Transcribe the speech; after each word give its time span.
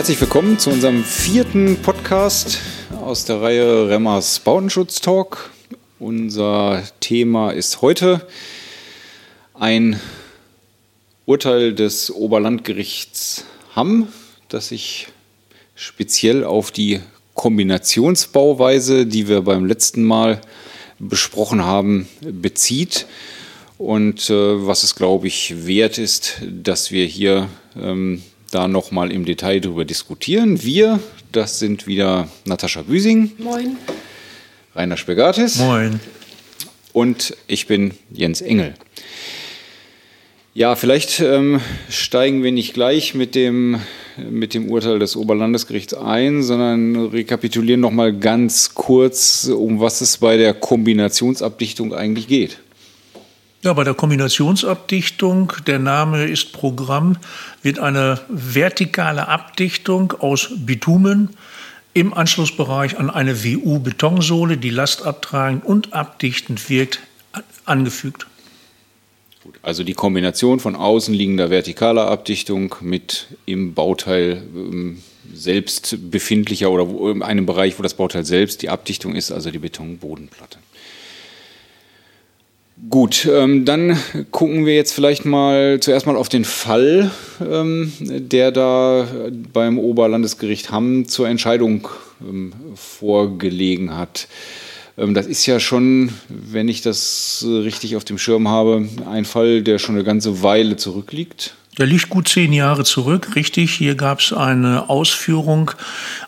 Herzlich 0.00 0.22
willkommen 0.22 0.58
zu 0.58 0.70
unserem 0.70 1.04
vierten 1.04 1.76
Podcast 1.82 2.58
aus 3.02 3.26
der 3.26 3.42
Reihe 3.42 3.90
Remmers 3.90 4.38
Bautenschutz 4.38 5.02
Talk. 5.02 5.50
Unser 5.98 6.82
Thema 7.00 7.50
ist 7.50 7.82
heute 7.82 8.26
ein 9.52 10.00
Urteil 11.26 11.74
des 11.74 12.10
Oberlandgerichts 12.10 13.44
Hamm, 13.76 14.08
das 14.48 14.68
sich 14.68 15.08
speziell 15.74 16.44
auf 16.44 16.70
die 16.70 17.00
Kombinationsbauweise, 17.34 19.04
die 19.04 19.28
wir 19.28 19.42
beim 19.42 19.66
letzten 19.66 20.02
Mal 20.04 20.40
besprochen 20.98 21.62
haben, 21.62 22.08
bezieht 22.22 23.04
und 23.76 24.30
äh, 24.30 24.66
was 24.66 24.82
es, 24.82 24.94
glaube 24.94 25.26
ich, 25.26 25.66
wert 25.66 25.98
ist, 25.98 26.40
dass 26.40 26.90
wir 26.90 27.04
hier 27.04 27.50
ähm, 27.76 28.22
da 28.50 28.68
nochmal 28.68 29.12
im 29.12 29.24
Detail 29.24 29.60
darüber 29.60 29.84
diskutieren. 29.84 30.62
Wir, 30.62 31.00
das 31.32 31.58
sind 31.58 31.86
wieder 31.86 32.28
Natascha 32.44 32.82
Büsing. 32.82 33.32
Moin. 33.38 33.76
Rainer 34.74 34.96
Spegatis. 34.96 35.58
Moin. 35.58 36.00
Und 36.92 37.36
ich 37.46 37.66
bin 37.66 37.92
Jens 38.10 38.40
Engel. 38.40 38.74
Ja, 40.52 40.74
vielleicht 40.74 41.20
ähm, 41.20 41.60
steigen 41.88 42.42
wir 42.42 42.50
nicht 42.50 42.74
gleich 42.74 43.14
mit 43.14 43.36
dem, 43.36 43.80
mit 44.16 44.52
dem 44.52 44.68
Urteil 44.68 44.98
des 44.98 45.14
Oberlandesgerichts 45.14 45.94
ein, 45.94 46.42
sondern 46.42 47.10
rekapitulieren 47.10 47.80
nochmal 47.80 48.12
ganz 48.12 48.74
kurz, 48.74 49.44
um 49.46 49.78
was 49.78 50.00
es 50.00 50.18
bei 50.18 50.36
der 50.36 50.54
Kombinationsabdichtung 50.54 51.94
eigentlich 51.94 52.26
geht. 52.26 52.58
Ja, 53.62 53.74
bei 53.74 53.84
der 53.84 53.92
Kombinationsabdichtung, 53.92 55.52
der 55.66 55.78
Name 55.78 56.24
ist 56.24 56.52
Programm, 56.52 57.18
wird 57.62 57.78
eine 57.78 58.18
vertikale 58.30 59.28
Abdichtung 59.28 60.12
aus 60.12 60.48
Bitumen 60.56 61.36
im 61.92 62.14
Anschlussbereich 62.14 62.98
an 62.98 63.10
eine 63.10 63.44
WU-Betonsohle, 63.44 64.56
die 64.56 64.70
lastabtragend 64.70 65.66
und 65.66 65.92
abdichtend 65.92 66.70
wirkt, 66.70 67.00
angefügt. 67.66 68.26
Also 69.60 69.84
die 69.84 69.94
Kombination 69.94 70.58
von 70.58 70.74
außenliegender 70.74 71.50
vertikaler 71.50 72.06
Abdichtung 72.06 72.74
mit 72.80 73.26
im 73.44 73.74
Bauteil 73.74 74.42
ähm, 74.54 75.02
selbst 75.34 75.98
befindlicher 76.10 76.70
oder 76.70 77.10
in 77.10 77.22
einem 77.22 77.44
Bereich, 77.44 77.78
wo 77.78 77.82
das 77.82 77.92
Bauteil 77.92 78.24
selbst 78.24 78.62
die 78.62 78.70
Abdichtung 78.70 79.14
ist, 79.14 79.30
also 79.30 79.50
die 79.50 79.58
Betonbodenplatte. 79.58 80.58
Gut, 82.88 83.28
ähm, 83.30 83.64
dann 83.64 83.96
gucken 84.30 84.64
wir 84.64 84.74
jetzt 84.74 84.92
vielleicht 84.92 85.24
mal 85.24 85.80
zuerst 85.80 86.06
mal 86.06 86.16
auf 86.16 86.28
den 86.28 86.44
Fall, 86.44 87.10
ähm, 87.40 87.92
der 88.00 88.52
da 88.52 89.06
beim 89.52 89.78
Oberlandesgericht 89.78 90.70
Hamm 90.70 91.06
zur 91.06 91.28
Entscheidung 91.28 91.88
ähm, 92.20 92.52
vorgelegen 92.74 93.96
hat. 93.96 94.28
Ähm, 94.96 95.14
das 95.14 95.26
ist 95.26 95.44
ja 95.46 95.60
schon, 95.60 96.12
wenn 96.28 96.68
ich 96.68 96.80
das 96.80 97.44
richtig 97.46 97.96
auf 97.96 98.04
dem 98.04 98.18
Schirm 98.18 98.48
habe, 98.48 98.88
ein 99.08 99.24
Fall, 99.24 99.62
der 99.62 99.78
schon 99.78 99.96
eine 99.96 100.04
ganze 100.04 100.42
Weile 100.42 100.76
zurückliegt. 100.76 101.54
Der 101.80 101.86
liegt 101.86 102.10
gut 102.10 102.28
zehn 102.28 102.52
Jahre 102.52 102.84
zurück, 102.84 103.36
richtig. 103.36 103.72
Hier 103.72 103.94
gab 103.94 104.20
es 104.20 104.34
eine 104.34 104.90
Ausführung 104.90 105.70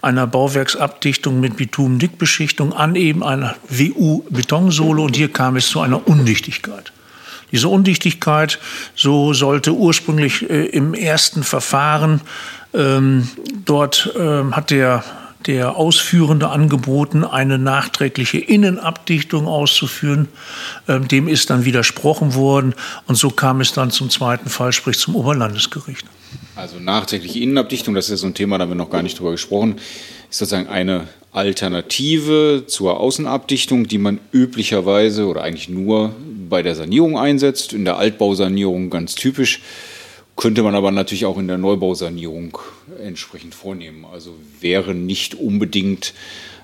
einer 0.01 0.27
Bauwerksabdichtung 0.27 1.41
mit 1.41 1.59
Bitumendickbeschichtung 1.59 2.73
an 2.73 2.95
eben 2.95 3.23
einer 3.23 3.55
WU-Betonsohle 3.69 5.03
und 5.03 5.15
hier 5.15 5.31
kam 5.31 5.57
es 5.57 5.67
zu 5.67 5.81
einer 5.81 6.09
Undichtigkeit. 6.09 6.91
Diese 7.53 7.69
Undichtigkeit, 7.69 8.61
so 8.95 9.35
sollte 9.35 9.75
ursprünglich 9.75 10.49
äh, 10.49 10.65
im 10.69 10.95
ersten 10.95 11.43
Verfahren, 11.43 12.23
ähm, 12.73 13.29
dort 13.67 14.11
ähm, 14.19 14.57
hat 14.57 14.71
der 14.71 15.05
der 15.47 15.77
Ausführende 15.77 16.49
angeboten, 16.49 17.25
eine 17.25 17.59
nachträgliche 17.59 18.39
Innenabdichtung 18.39 19.47
auszuführen. 19.47 20.29
Ähm, 20.89 21.09
dem 21.09 21.29
ist 21.29 21.51
dann 21.51 21.65
widersprochen 21.65 22.35
worden 22.35 22.75
und 23.07 23.17
so 23.17 23.31
kam 23.31 23.61
es 23.61 23.73
dann 23.73 23.91
zum 23.91 24.11
zweiten 24.11 24.49
Fall, 24.49 24.73
sprich 24.73 24.99
zum 24.99 25.17
Oberlandesgericht. 25.17 26.07
Also 26.55 26.79
nachträgliche 26.79 27.41
Innenabdichtung, 27.41 27.95
das 27.95 28.07
ist 28.07 28.11
ja 28.11 28.17
so 28.17 28.27
ein 28.27 28.35
Thema, 28.35 28.59
da 28.59 28.63
haben 28.63 28.71
wir 28.71 28.77
noch 28.77 28.91
gar 28.91 29.03
nicht 29.03 29.19
drüber 29.19 29.33
gesprochen, 29.33 29.77
ist 30.31 30.39
sozusagen 30.39 30.69
eine 30.69 31.09
Alternative 31.33 32.65
zur 32.67 33.01
Außenabdichtung, 33.01 33.87
die 33.87 33.99
man 33.99 34.21
üblicherweise 34.33 35.27
oder 35.27 35.43
eigentlich 35.43 35.69
nur 35.69 36.15
bei 36.49 36.63
der 36.63 36.75
Sanierung 36.75 37.19
einsetzt, 37.19 37.73
in 37.73 37.87
der 37.87 37.97
Altbausanierung 37.97 38.91
ganz 38.91 39.15
typisch 39.15 39.63
könnte 40.37 40.63
man 40.63 40.75
aber 40.75 40.91
natürlich 40.91 41.27
auch 41.27 41.39
in 41.39 41.49
der 41.49 41.59
Neubausanierung 41.59 42.59
entsprechend 43.03 43.55
vornehmen. 43.55 44.05
Also 44.11 44.35
wäre 44.61 44.95
nicht 44.95 45.35
unbedingt 45.35 46.15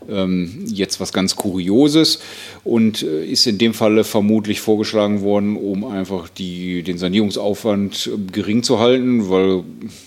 ähm, 0.09 0.65
jetzt 0.67 1.01
was 1.01 1.13
ganz 1.13 1.37
Kurioses 1.37 2.21
und 2.65 3.03
äh, 3.03 3.25
ist 3.25 3.47
in 3.47 3.59
dem 3.59 3.75
Falle 3.75 4.05
vermutlich 4.05 4.61
vorgeschlagen 4.61 5.23
worden, 5.23 5.57
um 5.57 5.85
einfach 5.85 6.29
die, 6.29 6.83
den 6.83 6.99
Sanierungsaufwand 6.99 8.07
äh, 8.13 8.33
gering 8.33 8.63
zu 8.63 8.79
halten, 8.79 9.29
weil 9.29 9.65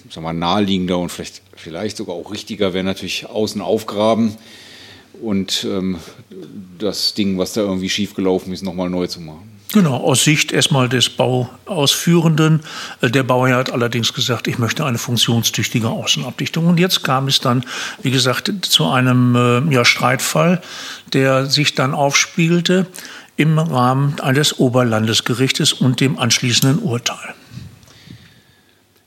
sag 0.09 0.23
mal, 0.23 0.33
naheliegender 0.33 0.97
und 0.97 1.09
vielleicht, 1.09 1.41
vielleicht 1.55 1.97
sogar 1.97 2.15
auch 2.15 2.31
richtiger 2.31 2.73
wäre 2.73 2.83
natürlich 2.83 3.27
außen 3.27 3.61
aufgraben 3.61 4.35
und 5.21 5.67
ähm, 5.69 5.97
das 6.79 7.13
Ding, 7.13 7.37
was 7.37 7.53
da 7.53 7.61
irgendwie 7.61 7.89
schiefgelaufen 7.89 8.53
ist, 8.53 8.63
nochmal 8.63 8.89
neu 8.89 9.07
zu 9.07 9.21
machen. 9.21 9.60
Genau, 9.73 9.95
aus 9.95 10.25
Sicht 10.25 10.51
erstmal 10.51 10.89
des 10.89 11.09
Bauausführenden. 11.09 12.59
Äh, 13.01 13.09
der 13.09 13.23
Bauherr 13.23 13.57
hat 13.57 13.71
allerdings 13.71 14.13
gesagt, 14.13 14.47
ich 14.47 14.57
möchte 14.57 14.85
eine 14.85 14.97
funktionstüchtige 14.97 15.89
Außenabdichtung. 15.89 16.67
Und 16.67 16.79
jetzt 16.79 17.03
kam 17.03 17.27
es 17.27 17.39
dann, 17.39 17.63
wie 18.01 18.11
gesagt, 18.11 18.51
zu 18.61 18.89
einem 18.89 19.35
äh, 19.35 19.73
ja, 19.73 19.85
Streitfall, 19.85 20.61
der 21.13 21.45
sich 21.45 21.73
dann 21.73 21.93
aufspiegelte 21.93 22.87
im 23.37 23.57
Rahmen 23.57 24.19
eines 24.19 24.59
Oberlandesgerichtes 24.59 25.73
und 25.73 26.01
dem 26.01 26.19
anschließenden 26.19 26.79
Urteil. 26.79 27.33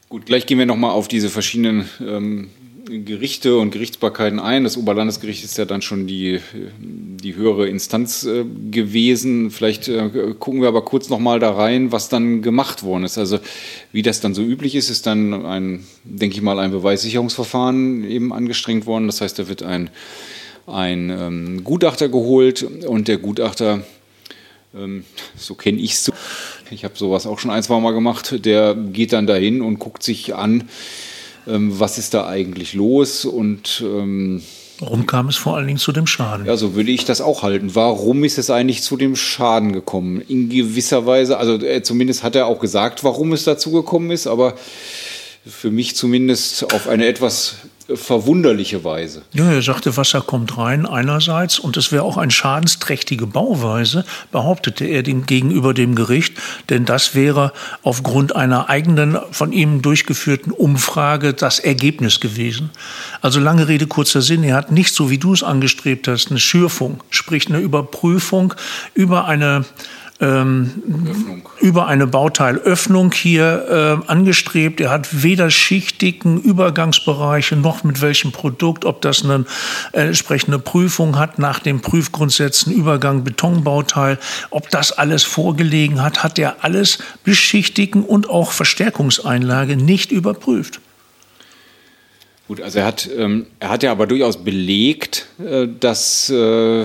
Gut, 0.08 0.26
gleich 0.26 0.46
gehen 0.46 0.58
wir 0.58 0.66
nochmal 0.66 0.92
auf 0.92 1.08
diese 1.08 1.28
verschiedenen 1.28 1.88
ähm, 2.00 2.48
Gerichte 2.86 3.56
und 3.56 3.70
Gerichtsbarkeiten 3.70 4.38
ein. 4.38 4.64
Das 4.64 4.76
Oberlandesgericht 4.76 5.44
ist 5.44 5.56
ja 5.56 5.64
dann 5.64 5.82
schon 5.82 6.06
die, 6.06 6.40
die 6.82 7.34
höhere 7.34 7.66
Instanz 7.68 8.24
äh, 8.24 8.44
gewesen. 8.70 9.50
Vielleicht 9.50 9.88
äh, 9.88 10.34
gucken 10.38 10.60
wir 10.60 10.68
aber 10.68 10.84
kurz 10.84 11.08
nochmal 11.08 11.38
da 11.38 11.52
rein, 11.52 11.92
was 11.92 12.08
dann 12.08 12.42
gemacht 12.42 12.82
worden 12.82 13.04
ist. 13.04 13.16
Also 13.16 13.38
wie 13.92 14.02
das 14.02 14.20
dann 14.20 14.34
so 14.34 14.42
üblich 14.42 14.74
ist, 14.74 14.90
ist 14.90 15.06
dann 15.06 15.46
ein, 15.46 15.84
denke 16.04 16.36
ich 16.36 16.42
mal, 16.42 16.58
ein 16.58 16.72
Beweissicherungsverfahren 16.72 18.08
eben 18.08 18.32
angestrengt 18.32 18.86
worden. 18.86 19.06
Das 19.06 19.20
heißt, 19.20 19.38
da 19.38 19.48
wird 19.48 19.62
ein, 19.62 19.90
ein 20.66 21.10
ähm, 21.10 21.64
Gutachter 21.64 22.08
geholt 22.08 22.62
und 22.62 23.08
der 23.08 23.16
Gutachter, 23.16 23.84
ähm, 24.74 25.04
so 25.36 25.54
kenne 25.54 25.80
ich 25.80 25.92
es, 25.92 26.12
ich 26.70 26.84
habe 26.84 26.96
sowas 26.96 27.26
auch 27.26 27.38
schon 27.38 27.50
ein, 27.50 27.62
zwei 27.62 27.80
Mal 27.80 27.92
gemacht, 27.92 28.44
der 28.44 28.74
geht 28.74 29.12
dann 29.12 29.26
dahin 29.26 29.62
und 29.62 29.78
guckt 29.78 30.02
sich 30.02 30.34
an, 30.34 30.68
ähm, 31.46 31.78
was 31.78 31.98
ist 31.98 32.14
da 32.14 32.26
eigentlich 32.26 32.74
los 32.74 33.24
und 33.24 33.82
ähm, 33.84 34.42
Warum 34.80 35.06
kam 35.06 35.28
es 35.28 35.36
vor 35.36 35.56
allen 35.56 35.68
Dingen 35.68 35.78
zu 35.78 35.92
dem 35.92 36.06
Schaden? 36.06 36.46
Ja, 36.46 36.56
so 36.56 36.74
würde 36.74 36.90
ich 36.90 37.04
das 37.04 37.20
auch 37.20 37.42
halten. 37.42 37.74
Warum 37.74 38.24
ist 38.24 38.38
es 38.38 38.50
eigentlich 38.50 38.82
zu 38.82 38.96
dem 38.96 39.14
Schaden 39.14 39.72
gekommen? 39.72 40.20
In 40.20 40.48
gewisser 40.48 41.06
Weise, 41.06 41.38
also 41.38 41.54
äh, 41.54 41.82
zumindest 41.82 42.24
hat 42.24 42.34
er 42.34 42.46
auch 42.46 42.58
gesagt, 42.58 43.04
warum 43.04 43.32
es 43.32 43.44
dazu 43.44 43.70
gekommen 43.70 44.10
ist, 44.10 44.26
aber 44.26 44.54
für 45.46 45.70
mich 45.70 45.94
zumindest 45.94 46.72
auf 46.72 46.88
eine 46.88 47.06
etwas 47.06 47.56
verwunderliche 47.92 48.82
Weise. 48.82 49.22
Ja, 49.32 49.52
er 49.52 49.60
sagte, 49.60 49.96
Wasser 49.98 50.22
kommt 50.22 50.56
rein 50.56 50.86
einerseits 50.86 51.58
und 51.58 51.76
es 51.76 51.92
wäre 51.92 52.02
auch 52.02 52.16
eine 52.16 52.30
schadensträchtige 52.30 53.26
Bauweise, 53.26 54.06
behauptete 54.32 54.86
er 54.86 55.02
dem, 55.02 55.26
gegenüber 55.26 55.74
dem 55.74 55.94
Gericht, 55.94 56.32
denn 56.70 56.86
das 56.86 57.14
wäre 57.14 57.52
aufgrund 57.82 58.34
einer 58.34 58.70
eigenen 58.70 59.18
von 59.32 59.52
ihm 59.52 59.82
durchgeführten 59.82 60.50
Umfrage 60.50 61.34
das 61.34 61.58
Ergebnis 61.58 62.20
gewesen. 62.20 62.70
Also 63.20 63.38
lange 63.38 63.68
Rede, 63.68 63.86
kurzer 63.86 64.22
Sinn, 64.22 64.44
er 64.44 64.56
hat 64.56 64.72
nicht 64.72 64.94
so, 64.94 65.10
wie 65.10 65.18
du 65.18 65.34
es 65.34 65.42
angestrebt 65.42 66.08
hast, 66.08 66.30
eine 66.30 66.40
Schürfung, 66.40 67.02
sprich 67.10 67.48
eine 67.48 67.58
Überprüfung 67.58 68.54
über 68.94 69.26
eine 69.26 69.66
ähm, 70.20 71.42
über 71.60 71.86
eine 71.86 72.06
Bauteilöffnung 72.06 73.12
hier 73.12 74.00
äh, 74.06 74.10
angestrebt. 74.10 74.80
Er 74.80 74.90
hat 74.90 75.22
weder 75.22 75.50
schichtigen 75.50 76.40
Übergangsbereiche 76.40 77.56
noch 77.56 77.84
mit 77.84 78.00
welchem 78.00 78.32
Produkt, 78.32 78.84
ob 78.84 79.00
das 79.00 79.24
eine 79.24 79.44
äh, 79.92 80.06
entsprechende 80.06 80.58
Prüfung 80.58 81.18
hat 81.18 81.38
nach 81.38 81.58
den 81.58 81.80
Prüfgrundsätzen 81.80 82.72
Übergang 82.72 83.24
Betonbauteil, 83.24 84.18
ob 84.50 84.70
das 84.70 84.92
alles 84.92 85.24
vorgelegen 85.24 86.02
hat, 86.02 86.22
hat 86.22 86.38
er 86.38 86.64
alles 86.64 86.98
beschichtigen 87.24 88.04
und 88.04 88.30
auch 88.30 88.52
Verstärkungseinlage 88.52 89.76
nicht 89.76 90.12
überprüft. 90.12 90.80
Gut, 92.54 92.62
also 92.62 92.78
er 92.78 92.84
hat, 92.84 93.10
ähm, 93.18 93.46
er 93.58 93.70
hat 93.70 93.82
ja 93.82 93.90
aber 93.90 94.06
durchaus 94.06 94.36
belegt, 94.36 95.26
äh, 95.44 95.66
dass, 95.80 96.30
äh, 96.30 96.84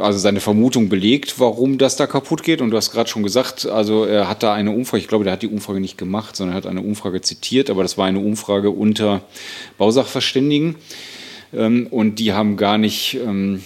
also 0.00 0.18
seine 0.18 0.40
Vermutung 0.40 0.88
belegt, 0.88 1.38
warum 1.38 1.76
das 1.76 1.96
da 1.96 2.06
kaputt 2.06 2.42
geht. 2.42 2.62
Und 2.62 2.70
du 2.70 2.78
hast 2.78 2.90
gerade 2.90 3.10
schon 3.10 3.22
gesagt, 3.22 3.66
also 3.66 4.06
er 4.06 4.30
hat 4.30 4.42
da 4.42 4.54
eine 4.54 4.70
Umfrage, 4.70 5.02
ich 5.02 5.08
glaube, 5.08 5.24
der 5.24 5.34
hat 5.34 5.42
die 5.42 5.48
Umfrage 5.48 5.78
nicht 5.78 5.98
gemacht, 5.98 6.36
sondern 6.36 6.54
er 6.54 6.56
hat 6.56 6.66
eine 6.66 6.80
Umfrage 6.80 7.20
zitiert, 7.20 7.68
aber 7.68 7.82
das 7.82 7.98
war 7.98 8.06
eine 8.06 8.18
Umfrage 8.18 8.70
unter 8.70 9.20
Bausachverständigen. 9.76 10.76
Ähm, 11.52 11.86
und 11.90 12.18
die 12.18 12.32
haben 12.32 12.56
gar 12.56 12.78
nicht, 12.78 13.18
ähm, 13.22 13.62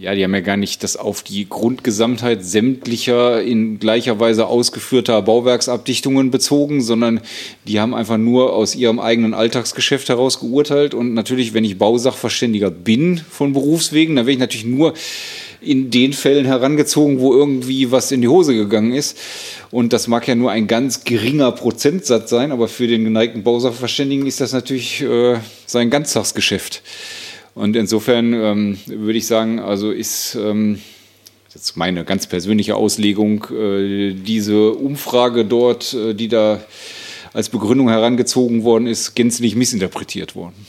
ja, 0.00 0.14
die 0.14 0.24
haben 0.24 0.34
ja 0.34 0.40
gar 0.40 0.56
nicht 0.56 0.82
das 0.82 0.96
auf 0.96 1.22
die 1.22 1.46
Grundgesamtheit 1.46 2.42
sämtlicher 2.42 3.42
in 3.42 3.78
gleicher 3.78 4.18
Weise 4.18 4.46
ausgeführter 4.46 5.20
Bauwerksabdichtungen 5.20 6.30
bezogen, 6.30 6.80
sondern 6.80 7.20
die 7.68 7.80
haben 7.80 7.94
einfach 7.94 8.16
nur 8.16 8.54
aus 8.54 8.74
ihrem 8.74 8.98
eigenen 8.98 9.34
Alltagsgeschäft 9.34 10.08
heraus 10.08 10.40
geurteilt. 10.40 10.94
Und 10.94 11.12
natürlich, 11.12 11.52
wenn 11.52 11.64
ich 11.64 11.76
Bausachverständiger 11.76 12.70
bin 12.70 13.18
von 13.18 13.52
Berufswegen, 13.52 14.16
dann 14.16 14.24
werde 14.24 14.32
ich 14.32 14.38
natürlich 14.38 14.64
nur 14.64 14.94
in 15.60 15.90
den 15.90 16.14
Fällen 16.14 16.46
herangezogen, 16.46 17.20
wo 17.20 17.34
irgendwie 17.34 17.90
was 17.90 18.10
in 18.10 18.22
die 18.22 18.28
Hose 18.28 18.54
gegangen 18.54 18.94
ist. 18.94 19.18
Und 19.70 19.92
das 19.92 20.08
mag 20.08 20.26
ja 20.26 20.34
nur 20.34 20.50
ein 20.50 20.66
ganz 20.66 21.04
geringer 21.04 21.52
Prozentsatz 21.52 22.30
sein, 22.30 22.52
aber 22.52 22.68
für 22.68 22.86
den 22.86 23.04
geneigten 23.04 23.42
Bausachverständigen 23.42 24.26
ist 24.26 24.40
das 24.40 24.54
natürlich 24.54 25.02
äh, 25.02 25.36
sein 25.66 25.90
Ganztagsgeschäft. 25.90 26.80
Und 27.54 27.76
insofern 27.76 28.32
ähm, 28.32 28.78
würde 28.86 29.18
ich 29.18 29.26
sagen, 29.26 29.58
also 29.58 29.90
ist 29.90 30.34
ähm, 30.36 30.80
jetzt 31.52 31.76
meine 31.76 32.04
ganz 32.04 32.26
persönliche 32.26 32.76
Auslegung, 32.76 33.44
äh, 33.50 34.12
diese 34.14 34.72
Umfrage 34.72 35.44
dort, 35.44 35.92
äh, 35.94 36.14
die 36.14 36.28
da 36.28 36.60
als 37.32 37.48
Begründung 37.48 37.88
herangezogen 37.88 38.64
worden 38.64 38.86
ist, 38.86 39.14
gänzlich 39.14 39.56
missinterpretiert 39.56 40.34
worden. 40.34 40.66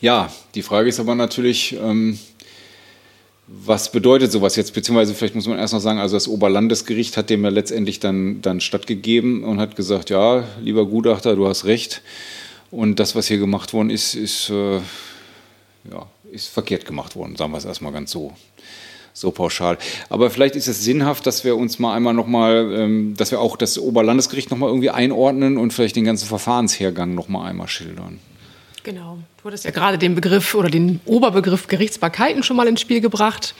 Ja, 0.00 0.32
die 0.54 0.62
Frage 0.62 0.88
ist 0.88 0.98
aber 0.98 1.14
natürlich, 1.14 1.76
ähm, 1.80 2.18
was 3.46 3.92
bedeutet 3.92 4.32
sowas 4.32 4.56
jetzt? 4.56 4.74
Beziehungsweise 4.74 5.14
vielleicht 5.14 5.34
muss 5.34 5.46
man 5.46 5.58
erst 5.58 5.74
noch 5.74 5.80
sagen, 5.80 5.98
also 5.98 6.16
das 6.16 6.26
Oberlandesgericht 6.26 7.16
hat 7.16 7.30
dem 7.30 7.44
ja 7.44 7.50
letztendlich 7.50 8.00
dann, 8.00 8.40
dann 8.42 8.60
stattgegeben 8.60 9.44
und 9.44 9.60
hat 9.60 9.76
gesagt, 9.76 10.10
ja, 10.10 10.44
lieber 10.60 10.86
Gutachter, 10.86 11.36
du 11.36 11.46
hast 11.46 11.64
recht. 11.64 12.02
Und 12.72 12.98
das, 12.98 13.14
was 13.14 13.28
hier 13.28 13.36
gemacht 13.36 13.74
worden 13.74 13.90
ist, 13.90 14.14
ist, 14.14 14.48
äh, 14.48 14.76
ja, 14.76 16.06
ist 16.32 16.48
verkehrt 16.48 16.86
gemacht 16.86 17.14
worden, 17.14 17.36
sagen 17.36 17.52
wir 17.52 17.58
es 17.58 17.66
erstmal 17.66 17.92
ganz 17.92 18.10
so, 18.10 18.32
so 19.12 19.30
pauschal. 19.30 19.76
Aber 20.08 20.30
vielleicht 20.30 20.56
ist 20.56 20.68
es 20.68 20.82
sinnhaft, 20.82 21.26
dass 21.26 21.44
wir 21.44 21.54
uns 21.54 21.78
mal 21.78 21.94
einmal 21.94 22.14
nochmal, 22.14 22.72
ähm, 22.74 23.14
dass 23.14 23.30
wir 23.30 23.40
auch 23.40 23.58
das 23.58 23.78
Oberlandesgericht 23.78 24.50
nochmal 24.50 24.70
irgendwie 24.70 24.88
einordnen 24.88 25.58
und 25.58 25.74
vielleicht 25.74 25.96
den 25.96 26.04
ganzen 26.04 26.26
Verfahrenshergang 26.26 27.14
nochmal 27.14 27.50
einmal 27.50 27.68
schildern. 27.68 28.18
Genau. 28.84 29.18
Du 29.42 29.48
hattest 29.48 29.66
ja 29.66 29.70
gerade 29.70 29.98
den 29.98 30.14
Begriff 30.14 30.54
oder 30.54 30.70
den 30.70 31.00
Oberbegriff 31.04 31.66
Gerichtsbarkeiten 31.66 32.42
schon 32.42 32.56
mal 32.56 32.66
ins 32.66 32.80
Spiel 32.80 33.02
gebracht. 33.02 33.54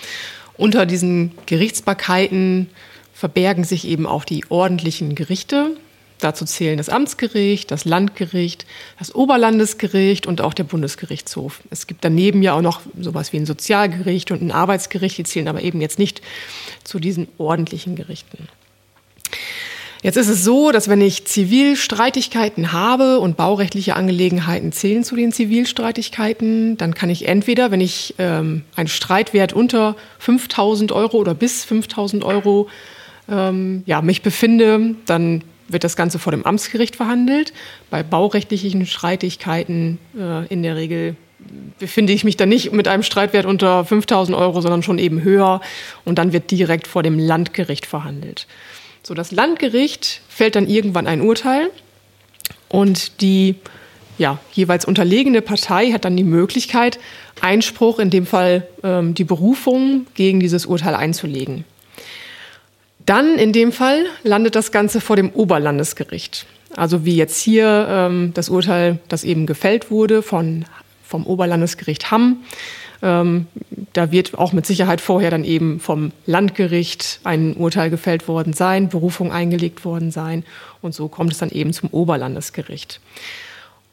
Unter 0.56 0.86
diesen 0.86 1.32
Gerichtsbarkeiten 1.44 2.70
verbergen 3.12 3.64
sich 3.64 3.86
eben 3.86 4.06
auch 4.06 4.24
die 4.24 4.46
ordentlichen 4.48 5.14
Gerichte, 5.14 5.76
Dazu 6.22 6.44
zählen 6.44 6.78
das 6.78 6.88
Amtsgericht, 6.88 7.72
das 7.72 7.84
Landgericht, 7.84 8.64
das 8.96 9.12
Oberlandesgericht 9.12 10.26
und 10.28 10.40
auch 10.40 10.54
der 10.54 10.62
Bundesgerichtshof. 10.62 11.62
Es 11.70 11.88
gibt 11.88 12.04
daneben 12.04 12.42
ja 12.42 12.52
auch 12.54 12.62
noch 12.62 12.80
sowas 12.98 13.32
wie 13.32 13.38
ein 13.38 13.46
Sozialgericht 13.46 14.30
und 14.30 14.40
ein 14.40 14.52
Arbeitsgericht, 14.52 15.19
die 15.19 15.24
zählen 15.24 15.48
aber 15.48 15.62
eben 15.62 15.80
jetzt 15.80 15.98
nicht 15.98 16.22
zu 16.84 17.00
diesen 17.00 17.26
ordentlichen 17.38 17.96
Gerichten. 17.96 18.46
Jetzt 20.02 20.16
ist 20.16 20.28
es 20.28 20.44
so, 20.44 20.70
dass 20.70 20.88
wenn 20.88 21.00
ich 21.00 21.26
Zivilstreitigkeiten 21.26 22.72
habe 22.72 23.19
und 23.19 23.36
baurechtliche 23.36 23.96
Angelegenheiten 23.96 24.70
zählen 24.70 25.02
zu 25.02 25.16
den 25.16 25.32
Zivilstreitigkeiten, 25.32 26.76
dann 26.76 26.94
kann 26.94 27.10
ich 27.10 27.26
entweder, 27.26 27.72
wenn 27.72 27.80
ich 27.80 28.14
ähm, 28.19 28.62
einen 28.76 28.88
Streitwert 28.88 29.52
unter 29.52 29.96
5000 30.20 30.92
Euro 30.92 31.19
oder 31.19 31.34
bis 31.34 31.64
5000 31.64 32.22
Euro 32.22 32.69
ähm, 33.28 33.82
ja, 33.86 34.02
mich 34.02 34.22
befinde, 34.22 34.96
dann 35.06 35.42
wird 35.72 35.84
das 35.84 35.96
Ganze 35.96 36.19
vor 36.19 36.30
dem 36.30 36.44
Amtsgericht 36.44 36.96
verhandelt. 36.96 37.52
Bei 37.90 38.02
baurechtlichen 38.02 38.86
Streitigkeiten 38.86 39.98
äh, 40.19 40.46
in 40.46 40.62
der 40.62 40.76
Regel 40.76 41.16
befinde 41.78 42.12
ich 42.12 42.24
mich 42.24 42.36
dann 42.36 42.48
nicht 42.48 42.72
mit 42.72 42.88
einem 42.88 43.02
Streitwert 43.02 43.46
unter 43.46 43.84
5000 43.84 44.36
Euro, 44.36 44.60
sondern 44.60 44.82
schon 44.82 44.98
eben 44.98 45.22
höher. 45.22 45.60
Und 46.04 46.19
dann 46.19 46.32
wird 46.32 46.50
direkt 46.50 46.86
vor 46.86 47.02
dem 47.02 47.19
Landgericht 47.19 47.86
verhandelt. 47.86 48.46
So, 49.02 49.14
das 49.14 49.32
Landgericht 49.32 50.20
fällt 50.28 50.54
dann 50.54 50.69
irgendwann 50.69 51.06
ein 51.06 51.20
Urteil 51.20 51.70
und 52.69 53.20
die 53.20 53.56
ja, 54.19 54.38
jeweils 54.52 54.84
unterlegene 54.84 55.42
Partei 55.42 55.90
hat 55.90 56.04
dann 56.04 56.16
die 56.16 56.22
Möglichkeit, 56.22 57.00
Einspruch, 57.40 57.98
in 57.98 58.10
dem 58.10 58.26
Fall 58.26 58.69
ähm, 58.84 59.14
die 59.14 59.24
Berufung, 59.24 60.06
gegen 60.14 60.38
dieses 60.38 60.66
Urteil 60.66 60.94
einzulegen. 60.94 61.64
Dann 63.06 63.37
in 63.37 63.52
dem 63.52 63.72
Fall 63.72 64.04
landet 64.22 64.54
das 64.54 64.72
Ganze 64.72 65.00
vor 65.00 65.16
dem 65.16 65.31
Oberlandesgericht. 65.31 66.46
Also 66.75 67.04
wie 67.04 67.16
jetzt 67.16 67.40
hier 67.40 67.87
ähm, 67.88 68.32
das 68.34 68.49
Urteil, 68.49 68.99
das 69.08 69.25
eben 69.25 69.46
gefällt 69.46 69.90
wurde 69.90 70.22
von, 70.22 70.64
vom 71.04 71.26
Oberlandesgericht 71.26 72.10
Hamm. 72.10 72.44
Ähm, 73.02 73.46
da 73.93 74.12
wird 74.12 74.38
auch 74.38 74.52
mit 74.52 74.64
Sicherheit 74.64 75.00
vorher 75.00 75.31
dann 75.31 75.44
eben 75.44 75.81
vom 75.81 76.12
Landgericht 76.25 77.20
ein 77.25 77.54
Urteil 77.54 77.90
gefällt 77.90 78.28
worden 78.28 78.52
sein, 78.52 78.88
Berufung 78.88 79.32
eingelegt 79.32 79.84
worden 79.84 80.10
sein. 80.10 80.44
Und 80.81 80.94
so 80.94 81.08
kommt 81.08 81.32
es 81.32 81.38
dann 81.38 81.50
eben 81.50 81.72
zum 81.72 81.90
Oberlandesgericht. 81.90 83.00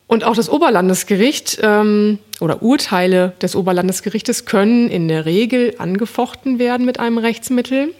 Und 0.07 0.23
auch 0.23 0.35
das 0.35 0.49
Oberlandesgericht 0.49 1.59
ähm, 1.61 2.19
oder 2.39 2.61
Urteile 2.63 3.33
des 3.41 3.55
Oberlandesgerichtes 3.55 4.45
können 4.45 4.89
in 4.89 5.07
der 5.07 5.25
Regel 5.25 5.75
angefochten 5.77 6.57
werden 6.59 6.85
mit 6.85 6.99
einem 6.99 7.17
Rechtsmittel. 7.17 7.93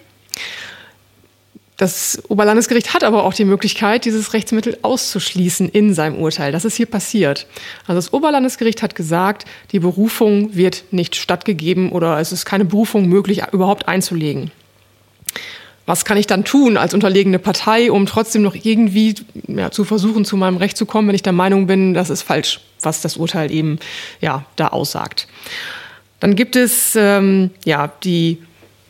Das 1.80 2.22
Oberlandesgericht 2.28 2.94
hat 2.94 3.06
aber 3.06 3.24
auch 3.24 3.34
die 3.34 3.46
Möglichkeit, 3.46 4.04
dieses 4.04 4.34
Rechtsmittel 4.34 4.78
auszuschließen 4.82 5.70
in 5.70 5.94
seinem 5.94 6.18
Urteil. 6.18 6.52
Das 6.52 6.66
ist 6.66 6.76
hier 6.76 6.88
passiert. 6.88 7.48
Also 7.88 7.94
das 7.94 8.12
Oberlandesgericht 8.12 8.84
hat 8.84 8.96
gesagt, 8.96 9.46
die 9.72 9.80
Berufung 9.80 10.54
wird 10.54 10.84
nicht 10.92 11.16
stattgegeben 11.16 11.94
oder 11.94 12.20
es 12.20 12.34
ist 12.34 12.44
keine 12.44 12.66
Berufung 12.66 13.08
möglich, 13.08 13.44
überhaupt 13.54 13.88
einzulegen. 13.88 14.52
Was 15.86 16.04
kann 16.04 16.18
ich 16.18 16.28
dann 16.28 16.44
tun 16.44 16.76
als 16.76 16.94
unterlegene 16.94 17.40
Partei, 17.40 17.94
um 17.94 18.06
trotzdem 18.06 18.42
noch 18.42 18.56
irgendwie 18.62 19.16
ja, 19.48 19.72
zu 19.72 19.86
versuchen, 19.86 20.26
zu 20.26 20.36
meinem 20.36 20.58
Recht 20.58 20.76
zu 20.76 20.86
kommen, 20.86 21.08
wenn 21.08 21.16
ich 21.16 21.24
der 21.24 21.32
Meinung 21.32 21.66
bin, 21.66 21.94
das 21.94 22.10
ist 22.10 22.24
falsch, 22.24 22.60
was 22.82 23.00
das 23.00 23.16
Urteil 23.16 23.54
eben 23.54 23.80
ja, 24.20 24.44
da 24.58 24.68
aussagt? 24.68 25.30
Dann 26.20 26.36
gibt 26.36 26.58
es 26.58 26.98
ähm, 26.98 27.52
ja, 27.64 27.90
die 28.04 28.40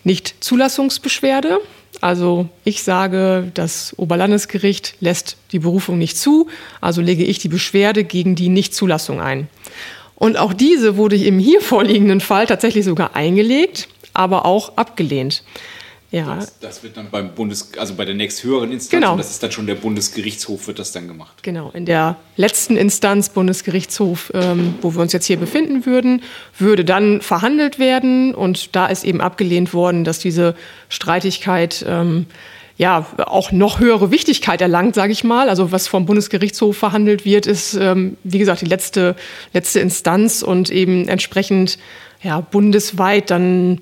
Nichtzulassungsbeschwerde. 0.06 1.60
Also 2.02 2.48
ich 2.64 2.84
sage, 2.84 3.52
das 3.54 3.94
Oberlandesgericht 3.98 4.96
lässt 5.02 5.38
die 5.52 5.60
Berufung 5.60 5.98
nicht 5.98 6.18
zu, 6.18 6.48
also 6.80 7.02
lege 7.02 7.24
ich 7.24 7.40
die 7.40 7.50
Beschwerde 7.50 8.04
gegen 8.04 8.36
die 8.36 8.50
Nichtzulassung 8.50 9.20
ein. 9.20 9.48
Und 10.16 10.38
auch 10.38 10.54
diese 10.54 10.98
wurde 10.98 11.16
im 11.16 11.40
hier 11.40 11.62
vorliegenden 11.62 12.22
Fall 12.22 12.46
tatsächlich 12.46 12.86
sogar 12.86 13.16
eingelegt, 13.16 13.88
aber 14.14 14.46
auch 14.46 14.78
abgelehnt. 14.78 15.44
Ja. 16.12 16.36
Das, 16.36 16.58
das, 16.60 16.84
wird 16.84 16.98
dann 16.98 17.12
beim 17.12 17.36
Bundes, 17.36 17.72
also 17.78 17.94
bei 17.94 18.04
der 18.04 18.16
nächsthöheren 18.16 18.72
Instanz, 18.72 19.02
genau. 19.02 19.16
das 19.16 19.30
ist 19.30 19.44
dann 19.44 19.52
schon 19.52 19.68
der 19.68 19.76
Bundesgerichtshof, 19.76 20.66
wird 20.66 20.80
das 20.80 20.92
dann 20.92 21.08
gemacht. 21.08 21.44
Genau, 21.44 21.70
in 21.72 21.86
der 21.86 22.16
letzten 22.36 22.78
Instanz 22.78 23.30
Bundesgerichtshof, 23.30 24.32
ähm, 24.34 24.76
wo 24.82 24.96
wir 24.96 25.02
uns 25.02 25.14
jetzt 25.14 25.28
hier 25.28 25.38
befinden 25.38 25.86
würden, 25.86 26.24
würde 26.58 26.84
dann 26.84 27.22
verhandelt 27.22 27.78
werden 27.78 28.34
und 28.34 28.76
da 28.76 28.88
ist 28.88 29.04
eben 29.04 29.22
abgelehnt 29.22 29.72
worden, 29.74 30.04
dass 30.04 30.18
diese 30.18 30.56
Streitigkeit 30.90 31.86
ähm, 31.88 32.26
ja 32.80 33.06
auch 33.18 33.52
noch 33.52 33.80
höhere 33.80 34.10
Wichtigkeit 34.10 34.62
erlangt, 34.62 34.96
sage 34.96 35.12
ich 35.12 35.24
mal. 35.24 35.48
Also 35.48 35.72
was 35.72 35.88
vom 35.88 36.08
Bundesgerichtshof 36.08 36.76
verhandelt 36.76 37.24
wird, 37.24 37.46
ist 37.46 37.76
ähm, 37.76 38.18
wie 38.24 38.40
gesagt 38.40 38.62
die 38.62 38.66
letzte 38.66 39.16
letzte 39.54 39.80
Instanz 39.80 40.42
und 40.42 40.72
eben 40.72 41.08
entsprechend 41.08 41.78
ja 42.24 42.40
bundesweit 42.40 43.30
dann 43.30 43.80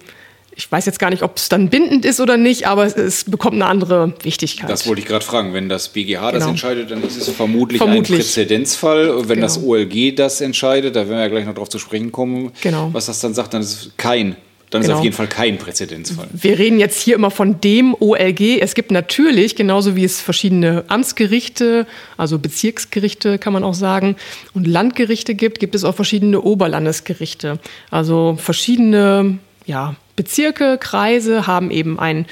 ich 0.58 0.72
weiß 0.72 0.88
jetzt 0.88 0.98
gar 0.98 1.12
nicht, 1.12 1.22
ob 1.22 1.38
es 1.38 1.50
dann 1.50 1.70
bindend 1.70 2.04
ist 2.04 2.20
oder 2.20 2.36
nicht, 2.36 2.68
aber 2.68 2.84
es, 2.84 2.96
es 2.96 3.26
bekommt 3.26 3.54
eine 3.54 3.68
andere 3.68 4.14
Wichtigkeit. 4.24 4.68
Das 4.68 4.88
wollte 4.88 5.02
ich 5.02 5.08
gerade 5.08 5.24
fragen. 5.24 5.54
Wenn 5.54 5.70
das 5.70 5.90
BGH 5.90 6.20
genau. 6.20 6.32
das 6.32 6.48
entscheidet, 6.48 6.90
dann 6.90 7.04
ist 7.04 7.16
es 7.16 7.30
vermutlich, 7.30 7.78
vermutlich. 7.78 8.10
ein 8.10 8.24
Präzedenzfall. 8.24 9.30
Wenn 9.30 9.36
genau. 9.36 9.42
das 9.42 9.64
OLG 9.64 10.16
das 10.16 10.42
entscheidet, 10.42 10.96
da 10.96 11.02
werden 11.02 11.12
wir 11.12 11.20
ja 11.20 11.28
gleich 11.28 11.46
noch 11.46 11.54
darauf 11.54 11.70
zu 11.70 11.78
sprechen 11.78 12.12
kommen, 12.12 12.52
genau. 12.62 12.90
was 12.92 13.06
das 13.06 13.20
dann 13.20 13.36
sagt, 13.36 13.54
dann 13.54 13.62
ist 13.62 13.72
es 13.72 13.92
kein 13.98 14.36
dann 14.70 14.82
genau. 14.82 14.96
ist 14.96 14.98
auf 14.98 15.04
jeden 15.06 15.16
Fall 15.16 15.28
kein 15.28 15.58
Präzedenzfall. 15.58 16.28
Wir 16.34 16.60
reden 16.60 16.78
jetzt 16.78 17.02
hier 17.02 17.16
immer 17.16 17.32
von 17.32 17.62
dem 17.62 17.96
OLG. 17.98 18.60
Es 18.60 18.74
gibt 18.76 18.92
natürlich, 18.92 19.56
genauso 19.56 19.96
wie 19.96 20.04
es 20.04 20.20
verschiedene 20.20 20.84
Amtsgerichte, 20.90 21.88
also 22.18 22.38
Bezirksgerichte 22.38 23.38
kann 23.38 23.54
man 23.54 23.64
auch 23.64 23.76
sagen, 23.76 24.18
und 24.54 24.68
Landgerichte 24.68 25.36
gibt, 25.36 25.62
gibt 25.62 25.74
es 25.74 25.86
auch 25.86 25.96
verschiedene 25.96 26.42
Oberlandesgerichte. 26.42 27.60
Also 27.92 28.38
verschiedene 28.42 29.38
ja, 29.66 29.96
Bezirke, 30.18 30.78
Kreise 30.78 31.48
haben 31.48 31.72
eben 31.72 31.98
ein, 31.98 32.26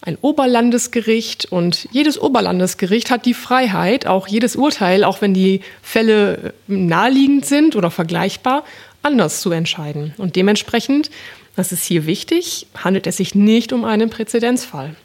ein 0.00 0.18
Oberlandesgericht 0.20 1.44
und 1.44 1.86
jedes 1.92 2.20
Oberlandesgericht 2.20 3.10
hat 3.10 3.26
die 3.26 3.34
Freiheit, 3.34 4.06
auch 4.06 4.26
jedes 4.26 4.56
Urteil, 4.56 5.04
auch 5.04 5.20
wenn 5.20 5.34
die 5.34 5.60
Fälle 5.82 6.54
naheliegend 6.66 7.46
sind 7.46 7.76
oder 7.76 7.92
vergleichbar, 7.92 8.64
anders 9.02 9.40
zu 9.40 9.52
entscheiden. 9.52 10.14
Und 10.16 10.34
dementsprechend, 10.34 11.10
das 11.54 11.70
ist 11.70 11.84
hier 11.84 12.06
wichtig, 12.06 12.66
handelt 12.74 13.06
es 13.06 13.18
sich 13.18 13.34
nicht 13.34 13.72
um 13.72 13.84
einen 13.84 14.10
Präzedenzfall. 14.10 14.96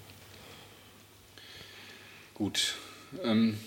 Gut. 2.34 2.76
Ähm, 3.24 3.58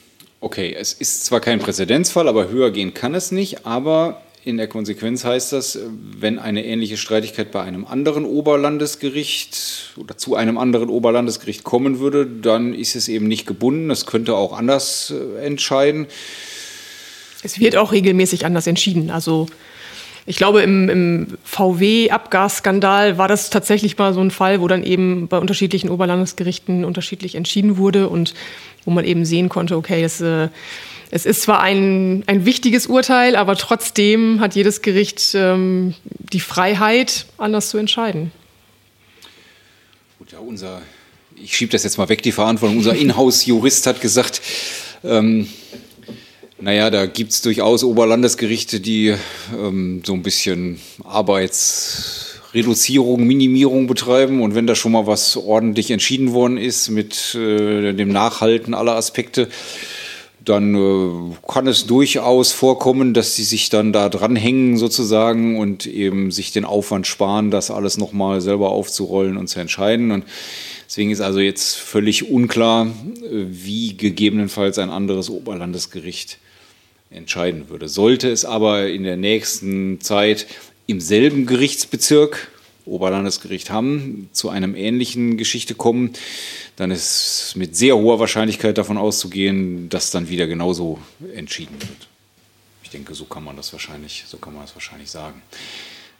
okay, 0.40 0.74
es 0.74 0.94
ist 0.94 1.26
zwar 1.26 1.40
kein 1.40 1.58
Präzedenzfall, 1.58 2.26
aber 2.26 2.48
höher 2.48 2.70
gehen 2.70 2.94
kann 2.94 3.14
es 3.14 3.32
nicht, 3.32 3.66
aber 3.66 4.22
in 4.42 4.56
der 4.56 4.68
Konsequenz 4.68 5.24
heißt 5.24 5.52
das, 5.52 5.78
wenn 6.18 6.38
eine 6.38 6.64
ähnliche 6.64 6.96
Streitigkeit 6.96 7.50
bei 7.50 7.62
einem 7.62 7.84
anderen 7.84 8.24
Oberlandesgericht 8.24 9.92
oder 9.96 10.16
zu 10.16 10.34
einem 10.34 10.56
anderen 10.56 10.88
Oberlandesgericht 10.88 11.62
kommen 11.62 11.98
würde, 11.98 12.26
dann 12.26 12.72
ist 12.72 12.96
es 12.96 13.08
eben 13.08 13.28
nicht 13.28 13.46
gebunden. 13.46 13.90
Es 13.90 14.06
könnte 14.06 14.34
auch 14.36 14.56
anders 14.56 15.12
äh, 15.12 15.44
entscheiden. 15.44 16.06
Es 17.42 17.60
wird 17.60 17.76
auch 17.76 17.92
regelmäßig 17.92 18.46
anders 18.46 18.66
entschieden. 18.66 19.10
Also 19.10 19.46
ich 20.24 20.36
glaube, 20.36 20.62
im, 20.62 20.88
im 20.88 21.26
VW-Abgasskandal 21.44 23.18
war 23.18 23.28
das 23.28 23.50
tatsächlich 23.50 23.98
mal 23.98 24.14
so 24.14 24.20
ein 24.20 24.30
Fall, 24.30 24.60
wo 24.60 24.68
dann 24.68 24.84
eben 24.84 25.28
bei 25.28 25.38
unterschiedlichen 25.38 25.90
Oberlandesgerichten 25.90 26.84
unterschiedlich 26.84 27.34
entschieden 27.34 27.76
wurde 27.76 28.08
und 28.08 28.34
wo 28.84 28.90
man 28.90 29.04
eben 29.04 29.24
sehen 29.26 29.50
konnte, 29.50 29.76
okay, 29.76 30.02
es 30.02 30.20
äh, 30.20 30.48
es 31.10 31.26
ist 31.26 31.42
zwar 31.42 31.60
ein, 31.60 32.22
ein 32.26 32.46
wichtiges 32.46 32.86
Urteil, 32.86 33.34
aber 33.34 33.56
trotzdem 33.56 34.38
hat 34.40 34.54
jedes 34.54 34.80
Gericht 34.80 35.34
ähm, 35.34 35.94
die 36.04 36.40
Freiheit, 36.40 37.26
anders 37.36 37.70
zu 37.70 37.78
entscheiden. 37.78 38.30
Gut, 40.18 40.30
ja, 40.32 40.38
unser, 40.38 40.82
ich 41.34 41.56
schiebe 41.56 41.72
das 41.72 41.82
jetzt 41.82 41.98
mal 41.98 42.08
weg, 42.08 42.22
die 42.22 42.30
Verantwortung. 42.30 42.76
Unser 42.76 42.94
Inhouse-Jurist 42.94 43.88
hat 43.88 44.00
gesagt, 44.00 44.40
ähm, 45.02 45.48
naja, 46.60 46.90
da 46.90 47.06
gibt 47.06 47.32
es 47.32 47.42
durchaus 47.42 47.82
Oberlandesgerichte, 47.82 48.78
die 48.78 49.16
ähm, 49.52 50.02
so 50.04 50.12
ein 50.12 50.22
bisschen 50.22 50.78
Arbeitsreduzierung, 51.02 53.26
Minimierung 53.26 53.88
betreiben. 53.88 54.40
Und 54.42 54.54
wenn 54.54 54.68
da 54.68 54.76
schon 54.76 54.92
mal 54.92 55.08
was 55.08 55.36
ordentlich 55.36 55.90
entschieden 55.90 56.34
worden 56.34 56.56
ist 56.56 56.88
mit 56.90 57.34
äh, 57.34 57.94
dem 57.94 58.10
Nachhalten 58.10 58.74
aller 58.74 58.94
Aspekte, 58.94 59.48
dann 60.50 60.74
äh, 60.74 61.36
kann 61.48 61.66
es 61.66 61.86
durchaus 61.86 62.52
vorkommen, 62.52 63.14
dass 63.14 63.36
sie 63.36 63.44
sich 63.44 63.70
dann 63.70 63.92
da 63.92 64.08
dranhängen 64.08 64.76
sozusagen 64.76 65.58
und 65.58 65.86
eben 65.86 66.30
sich 66.30 66.52
den 66.52 66.64
Aufwand 66.64 67.06
sparen, 67.06 67.50
das 67.50 67.70
alles 67.70 67.96
nochmal 67.96 68.40
selber 68.40 68.70
aufzurollen 68.70 69.36
und 69.36 69.46
zu 69.46 69.60
entscheiden. 69.60 70.10
Und 70.10 70.24
deswegen 70.86 71.10
ist 71.10 71.20
also 71.20 71.38
jetzt 71.40 71.76
völlig 71.76 72.30
unklar, 72.30 72.86
äh, 72.86 73.46
wie 73.48 73.96
gegebenenfalls 73.96 74.78
ein 74.78 74.90
anderes 74.90 75.30
Oberlandesgericht 75.30 76.38
entscheiden 77.10 77.68
würde. 77.68 77.88
Sollte 77.88 78.28
es 78.28 78.44
aber 78.44 78.88
in 78.88 79.04
der 79.04 79.16
nächsten 79.16 80.00
Zeit 80.00 80.46
im 80.86 81.00
selben 81.00 81.46
Gerichtsbezirk 81.46 82.48
Oberlandesgericht 82.90 83.70
Hamm 83.70 84.28
zu 84.32 84.50
einem 84.50 84.74
ähnlichen 84.74 85.36
Geschichte 85.36 85.74
kommen, 85.74 86.12
dann 86.76 86.90
ist 86.90 87.54
mit 87.56 87.76
sehr 87.76 87.96
hoher 87.96 88.18
Wahrscheinlichkeit 88.18 88.78
davon 88.78 88.98
auszugehen, 88.98 89.88
dass 89.88 90.10
dann 90.10 90.28
wieder 90.28 90.46
genauso 90.46 90.98
entschieden 91.34 91.76
wird. 91.80 92.08
Ich 92.82 92.90
denke, 92.90 93.14
so 93.14 93.24
kann 93.24 93.44
man 93.44 93.56
das 93.56 93.72
wahrscheinlich, 93.72 94.24
so 94.26 94.38
kann 94.38 94.52
man 94.52 94.62
das 94.64 94.74
wahrscheinlich 94.74 95.10
sagen. 95.10 95.40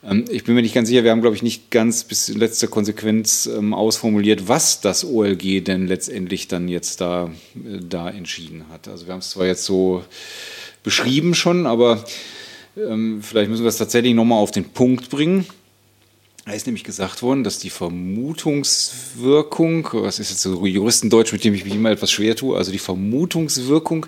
Ähm, 0.03 0.25
ich 0.31 0.45
bin 0.45 0.55
mir 0.55 0.63
nicht 0.63 0.75
ganz 0.75 0.89
sicher, 0.89 1.05
wir 1.05 1.11
haben, 1.11 1.21
glaube 1.21 1.37
ich, 1.37 1.43
nicht 1.43 1.71
ganz 1.71 2.05
bis 2.05 2.29
in 2.29 2.39
letzter 2.39 2.69
Konsequenz 2.69 3.47
ähm, 3.47 3.75
ausformuliert, 3.75 4.49
was 4.49 4.81
das 4.81 5.05
OLG 5.05 5.65
denn 5.65 5.87
letztendlich 5.87 6.49
dann 6.49 6.69
jetzt 6.69 7.01
da, 7.01 7.31
äh, 7.57 7.81
da 7.81 8.09
entschieden 8.09 8.67
hat. 8.71 8.89
Also 8.89 9.07
wir 9.07 9.13
haben 9.13 9.21
es 9.21 9.31
zwar 9.31 9.47
jetzt 9.47 9.65
so 9.65 10.05
beschrieben 10.83 11.35
schon, 11.35 11.67
aber 11.67 12.05
ähm, 12.77 13.23
vielleicht 13.23 13.51
müssen 13.51 13.65
wir 13.65 13.69
es 13.69 13.77
tatsächlich 13.77 14.15
nochmal 14.15 14.39
auf 14.39 14.51
den 14.51 14.65
Punkt 14.65 15.11
bringen. 15.11 15.47
Da 16.51 16.57
ist 16.57 16.67
nämlich 16.67 16.83
gesagt 16.83 17.23
worden, 17.23 17.45
dass 17.45 17.61
die 17.61 17.71
Vermutungswirkung, 17.71 19.89
was 19.93 20.19
ist 20.19 20.31
jetzt 20.31 20.43
so 20.43 20.67
Juristendeutsch, 20.67 21.33
mit 21.33 21.45
dem 21.45 21.55
ich 21.55 21.63
mich 21.63 21.77
immer 21.77 21.93
etwas 21.93 22.11
schwer 22.11 22.35
tue, 22.35 22.57
also 22.57 22.73
die 22.73 22.81
Vermutungswirkung 22.81 24.07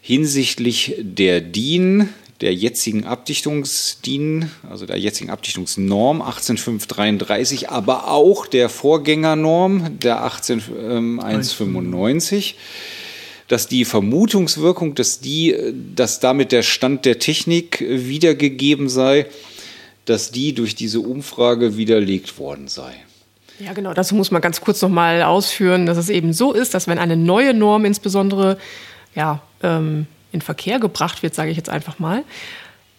hinsichtlich 0.00 0.94
der 1.00 1.40
DIN, 1.40 2.10
der 2.40 2.54
jetzigen 2.54 3.04
Abdichtungsdien, 3.04 4.48
also 4.70 4.86
der 4.86 4.98
jetzigen 4.98 5.28
Abdichtungsnorm 5.28 6.22
18533, 6.22 7.68
aber 7.68 8.12
auch 8.12 8.46
der 8.46 8.68
Vorgängernorm 8.68 9.98
der 9.98 10.22
18195, 10.22 12.54
dass 13.48 13.66
die 13.66 13.84
Vermutungswirkung, 13.84 14.94
dass 14.94 15.18
die, 15.18 15.56
dass 15.96 16.20
damit 16.20 16.52
der 16.52 16.62
Stand 16.62 17.04
der 17.04 17.18
Technik 17.18 17.80
wiedergegeben 17.80 18.88
sei, 18.88 19.26
dass 20.06 20.30
die 20.30 20.54
durch 20.54 20.74
diese 20.74 21.00
Umfrage 21.00 21.76
widerlegt 21.76 22.38
worden 22.38 22.68
sei. 22.68 22.94
Ja, 23.58 23.72
genau. 23.72 23.94
Dazu 23.94 24.14
muss 24.14 24.30
man 24.30 24.42
ganz 24.42 24.60
kurz 24.60 24.82
noch 24.82 24.88
mal 24.88 25.22
ausführen, 25.22 25.86
dass 25.86 25.98
es 25.98 26.08
eben 26.08 26.32
so 26.32 26.52
ist, 26.52 26.74
dass 26.74 26.88
wenn 26.88 26.98
eine 26.98 27.16
neue 27.16 27.54
Norm 27.54 27.84
insbesondere 27.84 28.58
ja, 29.14 29.40
ähm, 29.62 30.06
in 30.32 30.40
Verkehr 30.40 30.78
gebracht 30.78 31.22
wird, 31.22 31.34
sage 31.34 31.50
ich 31.50 31.56
jetzt 31.56 31.70
einfach 31.70 31.98
mal, 31.98 32.22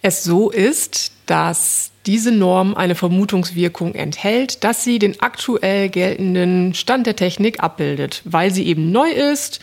es 0.01 0.23
so 0.23 0.49
ist, 0.49 1.11
dass 1.25 1.91
diese 2.05 2.31
Norm 2.31 2.75
eine 2.75 2.95
Vermutungswirkung 2.95 3.93
enthält, 3.93 4.63
dass 4.63 4.83
sie 4.83 4.99
den 4.99 5.19
aktuell 5.19 5.89
geltenden 5.89 6.73
Stand 6.73 7.05
der 7.05 7.15
Technik 7.15 7.61
abbildet, 7.61 8.21
weil 8.23 8.51
sie 8.51 8.65
eben 8.65 8.91
neu 8.91 9.09
ist, 9.09 9.59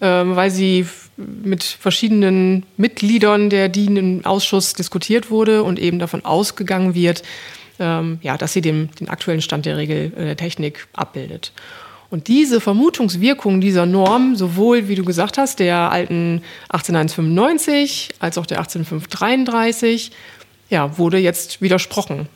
ähm, 0.00 0.36
weil 0.36 0.50
sie 0.50 0.86
mit 1.16 1.62
verschiedenen 1.62 2.64
Mitgliedern 2.76 3.50
der 3.50 3.68
DIN 3.68 3.96
im 3.96 4.24
Ausschuss 4.24 4.74
diskutiert 4.74 5.30
wurde 5.30 5.62
und 5.62 5.78
eben 5.78 5.98
davon 5.98 6.24
ausgegangen 6.24 6.94
wird, 6.94 7.22
ähm, 7.78 8.18
ja, 8.22 8.36
dass 8.36 8.52
sie 8.52 8.60
den, 8.60 8.90
den 9.00 9.08
aktuellen 9.08 9.42
Stand 9.42 9.66
der 9.66 9.76
Regel 9.76 10.12
äh, 10.16 10.24
der 10.24 10.36
Technik 10.36 10.86
abbildet. 10.92 11.52
Und 12.10 12.28
diese 12.28 12.60
Vermutungswirkung 12.60 13.60
dieser 13.60 13.86
Norm, 13.86 14.36
sowohl, 14.36 14.88
wie 14.88 14.94
du 14.94 15.04
gesagt 15.04 15.38
hast, 15.38 15.58
der 15.58 15.90
alten 15.90 16.42
18195 16.68 18.10
als 18.20 18.38
auch 18.38 18.46
der 18.46 18.60
18533, 18.60 20.12
ja, 20.70 20.96
wurde 20.96 21.18
jetzt 21.18 21.60
widersprochen. 21.60 22.28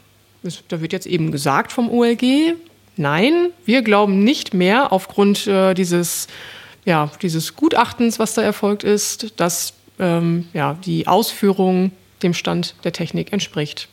Da 0.69 0.81
wird 0.81 0.93
jetzt 0.93 1.07
eben 1.07 1.31
gesagt 1.31 1.73
vom 1.73 1.91
OLG, 1.91 2.55
nein, 2.97 3.51
wir 3.65 3.83
glauben 3.83 4.25
nicht 4.25 4.55
mehr 4.55 4.93
aufgrund 4.93 5.47
äh, 5.47 5.75
dieses 5.75 6.27
ja, 6.89 7.11
dieses 7.21 7.55
Gutachtens, 7.55 8.19
was 8.19 8.33
da 8.33 8.41
erfolgt 8.41 8.83
ist, 8.83 9.35
dass 9.37 9.75
ähm, 9.99 10.49
ja, 10.55 10.79
die 10.85 11.07
Ausführung 11.07 11.93
dem 12.23 12.33
Stand 12.33 12.75
der 12.83 12.95
Technik 12.95 13.31
entspricht. 13.31 13.89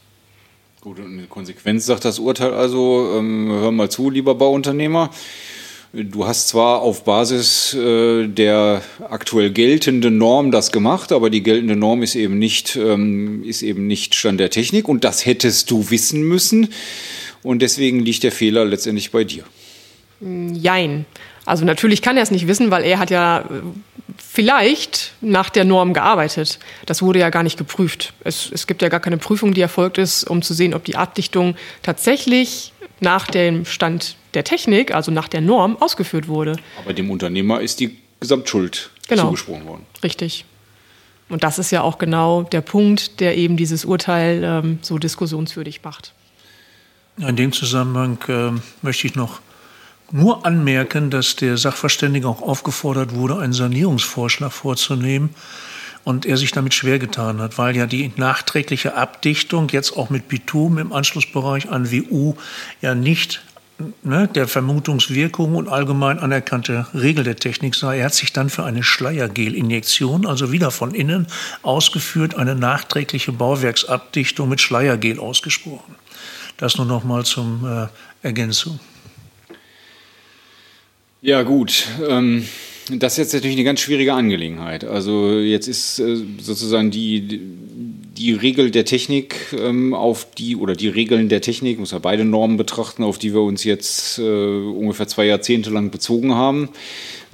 Gut, 0.80 1.00
und 1.00 1.20
in 1.20 1.30
Konsequenz 1.30 1.86
sagt 1.86 2.06
das 2.06 2.20
Urteil 2.20 2.54
also, 2.54 3.18
ähm, 3.18 3.50
hör 3.52 3.72
mal 3.72 3.90
zu, 3.90 4.10
lieber 4.10 4.34
Bauunternehmer, 4.36 5.10
Du 5.98 6.28
hast 6.28 6.50
zwar 6.50 6.82
auf 6.82 7.06
Basis 7.06 7.74
äh, 7.74 8.28
der 8.28 8.82
aktuell 9.10 9.50
geltenden 9.52 10.18
Norm 10.18 10.52
das 10.52 10.74
gemacht, 10.74 11.14
aber 11.14 11.30
die 11.30 11.42
geltende 11.42 11.78
Norm 11.78 12.04
ist 12.04 12.16
eben 12.16 12.38
nicht, 12.38 12.75
ähm, 12.75 13.46
ist 13.46 13.62
eben 13.62 13.88
nicht 13.88 14.14
Stand 14.14 14.42
der 14.42 14.50
Technik 14.50 14.90
und 14.90 15.06
das 15.06 15.25
hättest 15.25 15.72
du 15.72 15.90
wissen 15.92 16.22
müssen 16.24 16.68
und 17.44 17.62
deswegen 17.62 18.02
liegt 18.02 18.24
der 18.24 18.34
Fehler 18.34 18.66
letztendlich 18.66 19.12
bei 19.12 19.24
dir. 19.24 19.46
Jein. 20.20 21.06
Also 21.46 21.66
natürlich 21.66 22.02
kann 22.02 22.18
er 22.18 22.24
es 22.24 22.32
nicht 22.32 22.48
wissen, 22.48 22.72
weil 22.72 22.84
er 22.84 23.00
hat 23.00 23.10
ja 23.12 23.40
äh, 23.40 23.44
vielleicht 24.18 25.14
nach 25.22 25.50
der 25.50 25.66
Norm 25.66 25.94
gearbeitet. 25.94 26.60
Das 26.86 27.02
wurde 27.02 27.20
ja 27.20 27.30
gar 27.30 27.44
nicht 27.44 27.58
geprüft. 27.58 28.14
Es, 28.24 28.50
es 28.52 28.68
gibt 28.68 28.82
ja 28.82 28.90
gar 28.90 29.00
keine 29.00 29.18
Prüfung, 29.18 29.54
die 29.54 29.62
erfolgt 29.62 29.98
ist, 29.98 30.24
um 30.24 30.42
zu 30.42 30.54
sehen, 30.54 30.74
ob 30.74 30.84
die 30.84 30.96
Abdichtung 30.96 31.56
tatsächlich 31.84 32.74
nach 33.00 33.28
dem 33.28 33.66
Stand 33.66 34.16
der 34.34 34.44
Technik, 34.44 34.94
also 34.94 35.12
nach 35.12 35.28
der 35.28 35.42
Norm, 35.42 35.78
ausgeführt 35.80 36.28
wurde. 36.28 36.58
Aber 36.80 36.94
dem 36.94 37.12
Unternehmer 37.12 37.62
ist 37.62 37.80
die 37.80 37.98
Gesamtschuld 38.20 38.90
genau. 39.08 39.25
zugesprochen 39.25 39.66
worden. 39.66 39.86
Richtig. 40.04 40.46
Und 41.30 41.44
das 41.44 41.60
ist 41.60 41.72
ja 41.72 41.82
auch 41.82 41.98
genau 41.98 42.44
der 42.44 42.62
Punkt, 42.62 43.20
der 43.20 43.38
eben 43.38 43.58
dieses 43.58 43.84
Urteil 43.86 44.44
ähm, 44.44 44.80
so 44.82 44.98
diskussionswürdig 44.98 45.82
macht. 45.84 46.14
In 47.18 47.36
dem 47.36 47.52
Zusammenhang 47.52 48.18
äh, 48.28 48.60
möchte 48.82 49.08
ich 49.08 49.16
noch 49.16 49.40
nur 50.12 50.46
anmerken, 50.46 51.10
dass 51.10 51.36
der 51.36 51.58
Sachverständige 51.58 52.28
auch 52.28 52.42
aufgefordert 52.42 53.14
wurde, 53.14 53.40
einen 53.40 53.54
Sanierungsvorschlag 53.54 54.52
vorzunehmen 54.52 55.32
und 56.04 56.26
er 56.26 56.38
sich 56.38 56.52
damit 56.52 56.74
schwer 56.74 57.00
getan 57.00 57.42
hat, 57.42 57.58
weil 57.58 57.76
ja 57.76 57.88
die 57.88 58.12
nachträgliche 58.16 58.96
Abdichtung 58.96 59.70
jetzt 59.70 59.98
auch 59.98 60.10
mit 60.10 60.28
Bitum 60.28 60.78
im 60.78 60.94
Anschlussbereich 60.94 61.70
an 61.70 61.92
WU 61.92 62.36
ja 62.82 62.96
nicht 62.96 63.42
ne, 64.04 64.28
der 64.28 64.48
Vermutungswirkung 64.48 65.56
und 65.56 65.68
allgemein 65.68 66.20
anerkannte 66.20 66.88
Regel 66.94 67.24
der 67.24 67.36
Technik 67.36 67.76
sei. 67.76 68.00
Er 68.00 68.06
hat 68.06 68.14
sich 68.14 68.32
dann 68.32 68.50
für 68.50 68.64
eine 68.64 68.84
Schleiergel-Injektion, 68.84 70.26
also 70.26 70.52
wieder 70.52 70.72
von 70.72 70.94
innen 70.94 71.28
ausgeführt, 71.64 72.36
eine 72.36 72.56
nachträgliche 72.56 73.32
Bauwerksabdichtung 73.32 74.48
mit 74.48 74.62
Schleiergel 74.62 75.20
ausgesprochen. 75.20 75.96
Das 76.58 76.78
nur 76.78 76.86
noch 76.86 77.04
mal 77.04 77.26
zum 77.26 77.66
äh, 77.66 77.88
Ergänzung. 78.26 78.80
Ja, 81.25 81.41
gut. 81.41 81.88
Ähm, 82.08 82.46
das 82.88 83.13
ist 83.13 83.17
jetzt 83.17 83.34
natürlich 83.34 83.55
eine 83.55 83.63
ganz 83.63 83.79
schwierige 83.79 84.13
Angelegenheit. 84.13 84.84
Also 84.84 85.39
jetzt 85.39 85.67
ist 85.67 85.98
äh, 85.98 86.17
sozusagen 86.39 86.91
die, 86.91 87.41
die 88.15 88.32
Regel 88.34 88.70
der 88.70 88.86
Technik 88.86 89.51
ähm, 89.58 89.96
auf 89.96 90.27
die, 90.36 90.55
oder 90.55 90.75
die 90.75 90.88
Regeln 90.88 91.27
der 91.27 91.41
Technik, 91.41 91.79
muss 91.79 91.89
ja 91.89 91.98
beide 91.98 92.25
Normen 92.25 92.58
betrachten, 92.58 93.03
auf 93.03 93.17
die 93.17 93.34
wir 93.34 93.41
uns 93.41 93.63
jetzt 93.63 94.20
äh, 94.20 94.22
ungefähr 94.22 95.08
zwei 95.08 95.25
Jahrzehnte 95.25 95.72
lang 95.72 95.89
bezogen 95.89 96.36
haben. 96.36 96.70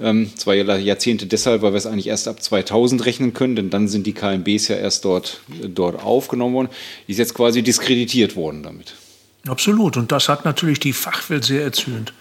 Ähm, 0.00 0.30
zwei 0.36 0.56
Jahrzehnte 0.56 1.26
deshalb, 1.26 1.60
weil 1.60 1.74
wir 1.74 1.76
es 1.76 1.84
eigentlich 1.84 2.06
erst 2.06 2.28
ab 2.28 2.42
2000 2.42 3.04
rechnen 3.04 3.34
können, 3.34 3.56
denn 3.56 3.68
dann 3.68 3.88
sind 3.88 4.06
die 4.06 4.14
KMBs 4.14 4.68
ja 4.68 4.76
erst 4.76 5.04
dort, 5.04 5.42
dort 5.68 6.02
aufgenommen 6.02 6.54
worden. 6.54 6.68
Die 7.08 7.12
ist 7.12 7.18
jetzt 7.18 7.34
quasi 7.34 7.62
diskreditiert 7.62 8.36
worden 8.36 8.62
damit. 8.62 8.94
Absolut. 9.46 9.98
Und 9.98 10.12
das 10.12 10.30
hat 10.30 10.46
natürlich 10.46 10.80
die 10.80 10.94
Fachwelt 10.94 11.44
sehr 11.44 11.62
erzürnt. 11.62 12.14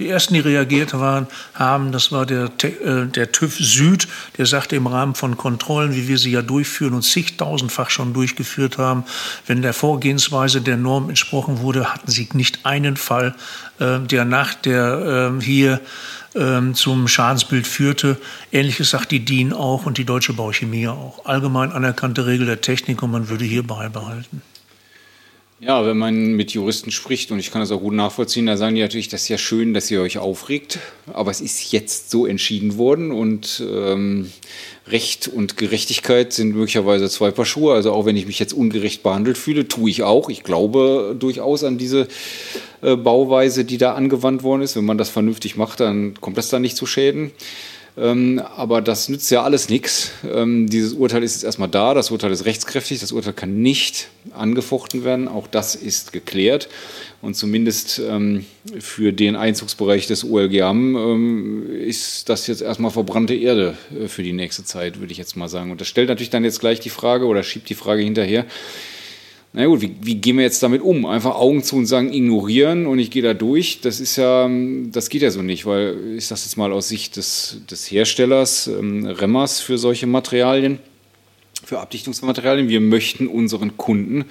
Die 0.00 0.08
ersten, 0.08 0.32
die 0.32 0.40
reagiert 0.40 0.98
waren, 0.98 1.26
haben, 1.52 1.92
das 1.92 2.10
war 2.10 2.24
der, 2.24 2.50
äh, 2.62 3.06
der 3.06 3.32
TÜV 3.32 3.54
Süd, 3.58 4.08
der 4.38 4.46
sagte 4.46 4.74
im 4.74 4.86
Rahmen 4.86 5.14
von 5.14 5.36
Kontrollen, 5.36 5.94
wie 5.94 6.08
wir 6.08 6.16
sie 6.16 6.30
ja 6.30 6.40
durchführen 6.40 6.94
und 6.94 7.02
zigtausendfach 7.02 7.90
schon 7.90 8.14
durchgeführt 8.14 8.78
haben, 8.78 9.04
wenn 9.46 9.60
der 9.60 9.74
Vorgehensweise 9.74 10.62
der 10.62 10.78
Norm 10.78 11.10
entsprochen 11.10 11.60
wurde, 11.60 11.92
hatten 11.92 12.10
sie 12.10 12.30
nicht 12.32 12.64
einen 12.64 12.96
Fall, 12.96 13.34
äh, 13.78 14.00
der 14.00 14.24
nach 14.24 14.54
der 14.54 15.34
äh, 15.38 15.44
hier 15.44 15.80
ähm, 16.34 16.74
zum 16.74 17.06
Schadensbild 17.06 17.66
führte. 17.66 18.16
Ähnliches 18.52 18.90
sagt 18.90 19.10
die 19.10 19.22
DIN 19.22 19.52
auch 19.52 19.84
und 19.84 19.98
die 19.98 20.06
Deutsche 20.06 20.32
Bauchemie 20.32 20.88
auch. 20.88 21.26
Allgemein 21.26 21.72
anerkannte 21.72 22.24
Regel 22.24 22.46
der 22.46 22.62
Technik 22.62 23.02
und 23.02 23.10
man 23.10 23.28
würde 23.28 23.44
hier 23.44 23.66
beibehalten. 23.66 24.40
Ja, 25.62 25.84
wenn 25.84 25.98
man 25.98 26.32
mit 26.32 26.52
Juristen 26.52 26.90
spricht, 26.90 27.30
und 27.30 27.38
ich 27.38 27.50
kann 27.50 27.60
das 27.60 27.70
auch 27.70 27.82
gut 27.82 27.92
nachvollziehen, 27.92 28.46
da 28.46 28.56
sagen 28.56 28.76
die 28.76 28.80
natürlich, 28.80 29.08
das 29.08 29.24
ist 29.24 29.28
ja 29.28 29.36
schön, 29.36 29.74
dass 29.74 29.90
ihr 29.90 30.00
euch 30.00 30.16
aufregt, 30.16 30.78
aber 31.12 31.30
es 31.30 31.42
ist 31.42 31.70
jetzt 31.70 32.10
so 32.10 32.24
entschieden 32.24 32.78
worden 32.78 33.12
und 33.12 33.62
ähm, 33.70 34.32
Recht 34.86 35.28
und 35.28 35.58
Gerechtigkeit 35.58 36.32
sind 36.32 36.54
möglicherweise 36.54 37.10
zwei 37.10 37.30
Paar 37.30 37.44
Schuhe. 37.44 37.74
Also 37.74 37.92
auch 37.92 38.06
wenn 38.06 38.16
ich 38.16 38.26
mich 38.26 38.38
jetzt 38.38 38.54
ungerecht 38.54 39.02
behandelt 39.02 39.36
fühle, 39.36 39.68
tue 39.68 39.90
ich 39.90 40.02
auch. 40.02 40.30
Ich 40.30 40.44
glaube 40.44 41.14
durchaus 41.18 41.62
an 41.62 41.76
diese 41.76 42.08
äh, 42.80 42.96
Bauweise, 42.96 43.66
die 43.66 43.76
da 43.76 43.92
angewandt 43.92 44.42
worden 44.42 44.62
ist. 44.62 44.76
Wenn 44.76 44.86
man 44.86 44.96
das 44.96 45.10
vernünftig 45.10 45.56
macht, 45.56 45.80
dann 45.80 46.14
kommt 46.22 46.38
das 46.38 46.48
da 46.48 46.58
nicht 46.58 46.76
zu 46.78 46.86
Schäden. 46.86 47.32
Ähm, 47.98 48.40
aber 48.56 48.80
das 48.80 49.08
nützt 49.08 49.30
ja 49.30 49.42
alles 49.42 49.68
nichts. 49.68 50.12
Ähm, 50.24 50.68
dieses 50.68 50.92
Urteil 50.92 51.22
ist 51.22 51.34
jetzt 51.34 51.44
erstmal 51.44 51.68
da, 51.68 51.94
das 51.94 52.10
Urteil 52.10 52.30
ist 52.30 52.44
rechtskräftig, 52.44 53.00
das 53.00 53.12
Urteil 53.12 53.32
kann 53.32 53.60
nicht 53.62 54.08
angefochten 54.32 55.04
werden, 55.04 55.28
auch 55.28 55.46
das 55.46 55.74
ist 55.74 56.12
geklärt. 56.12 56.68
Und 57.22 57.34
zumindest 57.34 57.98
ähm, 57.98 58.46
für 58.78 59.12
den 59.12 59.36
Einzugsbereich 59.36 60.06
des 60.06 60.24
OLGAM 60.24 60.96
ähm, 60.96 61.66
ist 61.80 62.28
das 62.28 62.46
jetzt 62.46 62.62
erstmal 62.62 62.90
verbrannte 62.90 63.34
Erde 63.34 63.76
äh, 63.98 64.08
für 64.08 64.22
die 64.22 64.32
nächste 64.32 64.64
Zeit, 64.64 65.00
würde 65.00 65.12
ich 65.12 65.18
jetzt 65.18 65.36
mal 65.36 65.48
sagen. 65.48 65.70
Und 65.70 65.80
das 65.80 65.88
stellt 65.88 66.08
natürlich 66.08 66.30
dann 66.30 66.44
jetzt 66.44 66.60
gleich 66.60 66.80
die 66.80 66.90
Frage 66.90 67.26
oder 67.26 67.42
schiebt 67.42 67.68
die 67.68 67.74
Frage 67.74 68.02
hinterher, 68.02 68.46
na 69.52 69.66
gut, 69.66 69.80
wie, 69.80 69.96
wie, 70.00 70.14
gehen 70.14 70.36
wir 70.36 70.44
jetzt 70.44 70.62
damit 70.62 70.80
um? 70.80 71.06
Einfach 71.06 71.34
Augen 71.34 71.64
zu 71.64 71.76
und 71.76 71.86
sagen, 71.86 72.12
ignorieren 72.12 72.86
und 72.86 73.00
ich 73.00 73.10
gehe 73.10 73.22
da 73.22 73.34
durch. 73.34 73.80
Das 73.80 73.98
ist 73.98 74.16
ja, 74.16 74.48
das 74.92 75.08
geht 75.08 75.22
ja 75.22 75.30
so 75.32 75.42
nicht, 75.42 75.66
weil 75.66 76.14
ich 76.16 76.26
sage 76.26 76.40
jetzt 76.44 76.56
mal 76.56 76.72
aus 76.72 76.88
Sicht 76.88 77.16
des, 77.16 77.58
des 77.68 77.90
Herstellers, 77.90 78.68
ähm, 78.68 79.06
Remmers 79.06 79.60
für 79.60 79.76
solche 79.76 80.06
Materialien, 80.06 80.78
für 81.64 81.80
Abdichtungsmaterialien, 81.80 82.68
wir 82.68 82.80
möchten 82.80 83.26
unseren 83.26 83.76
Kunden 83.76 84.26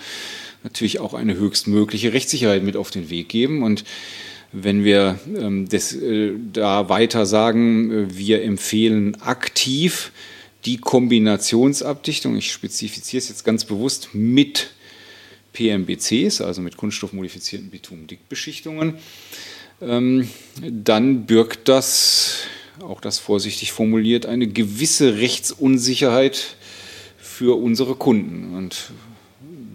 natürlich 0.64 1.00
auch 1.00 1.14
eine 1.14 1.36
höchstmögliche 1.36 2.14
Rechtssicherheit 2.14 2.64
mit 2.64 2.78
auf 2.78 2.90
den 2.90 3.10
Weg 3.10 3.28
geben 3.30 3.64
und 3.64 3.84
wenn 4.52 4.84
wir 4.84 5.20
ähm, 5.38 5.68
das, 5.70 5.94
äh, 5.94 6.32
da 6.54 6.90
weiter 6.90 7.26
sagen, 7.26 7.92
äh, 7.92 8.18
wir 8.18 8.42
empfehlen 8.42 9.22
aktiv 9.22 10.12
die 10.66 10.78
Kombinationsabdichtung, 10.78 12.36
ich 12.36 12.52
spezifiziere 12.52 13.20
es 13.20 13.30
jetzt 13.30 13.46
ganz 13.46 13.64
bewusst, 13.66 14.10
mit 14.14 14.72
PMBCs, 15.54 16.42
also 16.42 16.62
mit 16.62 16.78
kunststoffmodifizierten 16.78 17.70
Bitumendickbeschichtungen, 17.70 18.96
ähm, 19.82 20.30
dann 20.62 21.26
birgt 21.26 21.68
das, 21.68 22.44
auch 22.82 23.02
das 23.02 23.20
vorsichtig 23.20 23.72
formuliert, 23.72 24.26
eine 24.26 24.48
gewisse 24.48 25.18
Rechtsunsicherheit 25.18 26.56
für 27.18 27.58
unsere 27.58 27.96
Kunden. 27.96 28.56
Und 28.56 28.92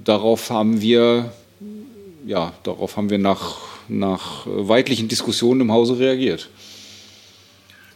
darauf 0.05 0.51
haben 0.51 0.81
wir, 0.81 1.33
ja, 2.27 2.53
darauf 2.63 2.97
haben 2.97 3.11
wir 3.11 3.19
nach, 3.19 3.59
nach 3.89 4.47
weitlichen 4.47 5.09
Diskussionen 5.09 5.63
im 5.63 5.73
Hause 5.73 5.99
reagiert. 5.99 6.51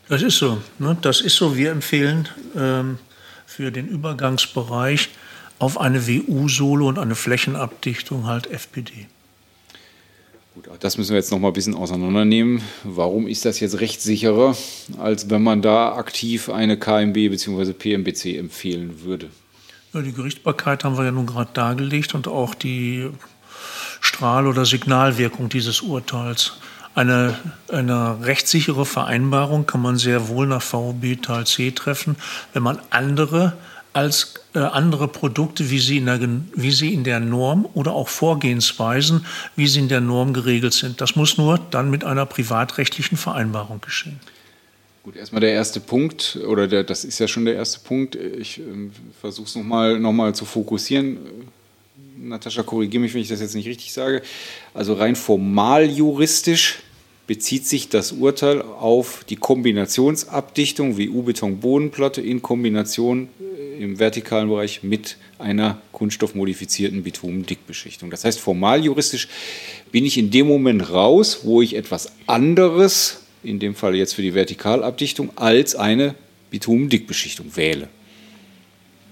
Das 0.09 0.23
ist 0.23 0.39
so. 0.39 0.59
Ne? 0.79 0.97
Das 1.03 1.21
ist 1.21 1.37
so. 1.37 1.55
Wir 1.57 1.71
empfehlen 1.71 2.29
ähm, 2.57 2.99
für 3.45 3.71
den 3.71 3.89
Übergangsbereich 3.89 5.11
auf 5.59 5.81
eine 5.81 6.07
WU-Sohle 6.07 6.85
und 6.85 6.99
eine 6.99 7.15
Flächenabdichtung 7.15 8.27
halt 8.27 8.51
FPD. 8.51 9.07
Gut, 10.55 10.69
das 10.81 10.99
müssen 10.99 11.11
wir 11.11 11.17
jetzt 11.17 11.31
noch 11.31 11.39
mal 11.39 11.49
ein 11.49 11.53
bisschen 11.55 11.75
auseinandernehmen. 11.75 12.63
Warum 12.83 13.29
ist 13.29 13.45
das 13.45 13.61
jetzt 13.61 13.81
rechtssicherer, 13.81 14.57
als 14.99 15.31
wenn 15.31 15.43
man 15.43 15.63
da 15.63 15.95
aktiv 15.95 16.49
eine 16.49 16.77
KMB 16.77 17.15
bzw. 17.15 17.73
PMBC 17.73 18.37
empfehlen 18.37 19.03
würde? 19.03 19.31
Ja, 19.93 20.03
die 20.03 20.13
Gerichtsbarkeit 20.13 20.85
haben 20.85 20.97
wir 20.97 21.05
ja 21.05 21.13
nun 21.13 21.27
gerade 21.27 21.51
dargelegt 21.55 22.15
und 22.15 22.29
auch 22.29 22.55
die 22.55 23.09
Strahl- 24.01 24.47
oder 24.47 24.67
Signalwirkung 24.67 25.49
dieses 25.49 25.81
Urteils. 25.81 26.55
Eine, 26.95 27.39
eine 27.69 28.19
rechtssichere 28.23 28.85
Vereinbarung 28.85 29.67
kann 29.67 29.81
man 29.81 29.97
sehr 29.97 30.29
wohl 30.29 30.47
nach 30.47 30.63
VOB 30.63 31.23
Teil 31.23 31.47
C 31.47 31.71
treffen, 31.71 32.17
wenn 32.53 32.63
man 32.63 32.81
andere 32.91 33.57
als 33.93 34.35
äh, 34.55 34.59
andere 34.59 35.09
Produkte, 35.09 35.71
wie 35.71 35.79
sie, 35.79 35.99
in 35.99 36.07
der, 36.07 36.21
wie 36.55 36.71
sie 36.71 36.93
in 36.93 37.05
der 37.05 37.21
Norm 37.21 37.69
oder 37.75 37.93
auch 37.93 38.09
Vorgehensweisen, 38.09 39.25
wie 39.57 39.67
sie 39.67 39.81
in 39.81 39.89
der 39.89 40.01
Norm 40.01 40.33
geregelt 40.33 40.75
sind. 40.75 41.01
Das 41.01 41.17
muss 41.17 41.39
nur 41.39 41.59
dann 41.71 41.91
mit 41.91 42.05
einer 42.05 42.27
privatrechtlichen 42.27 43.19
Vereinbarung 43.19 43.81
geschehen. 43.81 44.21
Gut, 45.03 45.17
erstmal 45.17 45.41
der 45.41 45.53
erste 45.53 45.81
Punkt, 45.81 46.39
oder 46.47 46.69
der, 46.69 46.85
das 46.85 47.05
ist 47.05 47.19
ja 47.19 47.29
schon 47.29 47.45
der 47.45 47.55
erste 47.55 47.81
Punkt. 47.81 48.15
Ich 48.15 48.59
äh, 48.59 48.63
versuche 49.21 49.47
es 49.47 49.55
nochmal 49.57 49.99
noch 49.99 50.13
mal 50.13 50.35
zu 50.35 50.45
fokussieren. 50.45 51.19
Natascha, 52.21 52.63
korrigiere 52.63 53.03
mich, 53.03 53.15
wenn 53.15 53.23
ich 53.23 53.29
das 53.29 53.41
jetzt 53.41 53.55
nicht 53.55 53.69
richtig 53.69 53.93
sage. 53.93 54.23
Also 54.75 54.95
rein 54.95 55.17
formal 55.17 55.89
juristisch 55.89 56.81
bezieht 57.27 57.67
sich 57.67 57.89
das 57.89 58.13
Urteil 58.13 58.63
auf 58.63 59.23
die 59.29 59.37
Kombinationsabdichtung 59.37 60.97
wie 60.97 61.11
U-Beton-Bodenplatte 61.11 62.21
in 62.23 62.43
Kombination 62.43 63.29
im 63.79 63.99
vertikalen 63.99 64.49
Bereich 64.49 64.83
mit 64.83 65.17
einer 65.39 65.81
kunststoffmodifizierten 65.93 67.03
Bitumendickbeschichtung. 67.03 68.11
Das 68.11 68.25
heißt, 68.25 68.41
formal 68.41 68.85
juristisch 68.85 69.29
bin 69.93 70.05
ich 70.05 70.19
in 70.19 70.31
dem 70.31 70.47
Moment 70.47 70.91
raus, 70.91 71.41
wo 71.45 71.63
ich 71.63 71.77
etwas 71.77 72.13
anderes, 72.27 73.23
in 73.43 73.59
dem 73.59 73.75
Fall 73.75 73.95
jetzt 73.95 74.15
für 74.15 74.23
die 74.23 74.35
Vertikalabdichtung, 74.35 75.31
als 75.37 75.75
eine 75.75 76.15
Bitumendickbeschichtung 76.51 77.57
wähle. 77.57 77.89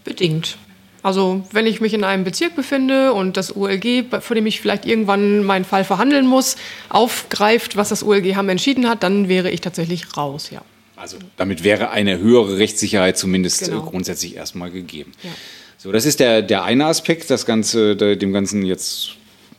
Bedingt. 0.05 0.59
Also 1.03 1.47
wenn 1.53 1.67
ich 1.67 1.81
mich 1.81 1.95
in 1.95 2.03
einem 2.03 2.25
Bezirk 2.25 2.57
befinde 2.57 3.13
und 3.13 3.37
das 3.37 3.55
OLG, 3.55 4.07
vor 4.21 4.35
dem 4.35 4.47
ich 4.47 4.61
vielleicht 4.61 4.85
irgendwann 4.85 5.45
meinen 5.45 5.65
Fall 5.65 5.85
verhandeln 5.85 6.27
muss, 6.27 6.57
aufgreift, 6.89 7.77
was 7.77 7.91
das 7.91 8.03
OLG 8.03 8.35
haben 8.35 8.49
entschieden 8.49 8.89
hat, 8.89 9.05
dann 9.05 9.29
wäre 9.29 9.51
ich 9.51 9.61
tatsächlich 9.61 10.17
raus, 10.17 10.51
ja. 10.51 10.63
Also 10.97 11.19
damit 11.37 11.63
wäre 11.63 11.91
eine 11.91 12.19
höhere 12.19 12.59
Rechtssicherheit 12.59 13.19
zumindest 13.19 13.63
äh, 13.63 13.71
genau. 13.71 13.83
grundsätzlich 13.83 14.37
erstmal 14.37 14.71
gegeben. 14.71 15.13
Ja. 15.23 15.31
So, 15.79 15.93
das 15.93 16.07
ist 16.07 16.21
der, 16.21 16.43
der 16.43 16.65
eine 16.65 16.87
Aspekt, 16.87 17.31
das 17.31 17.45
Ganze, 17.47 17.97
dem 17.97 18.33
Ganzen 18.33 18.65
jetzt 18.65 19.11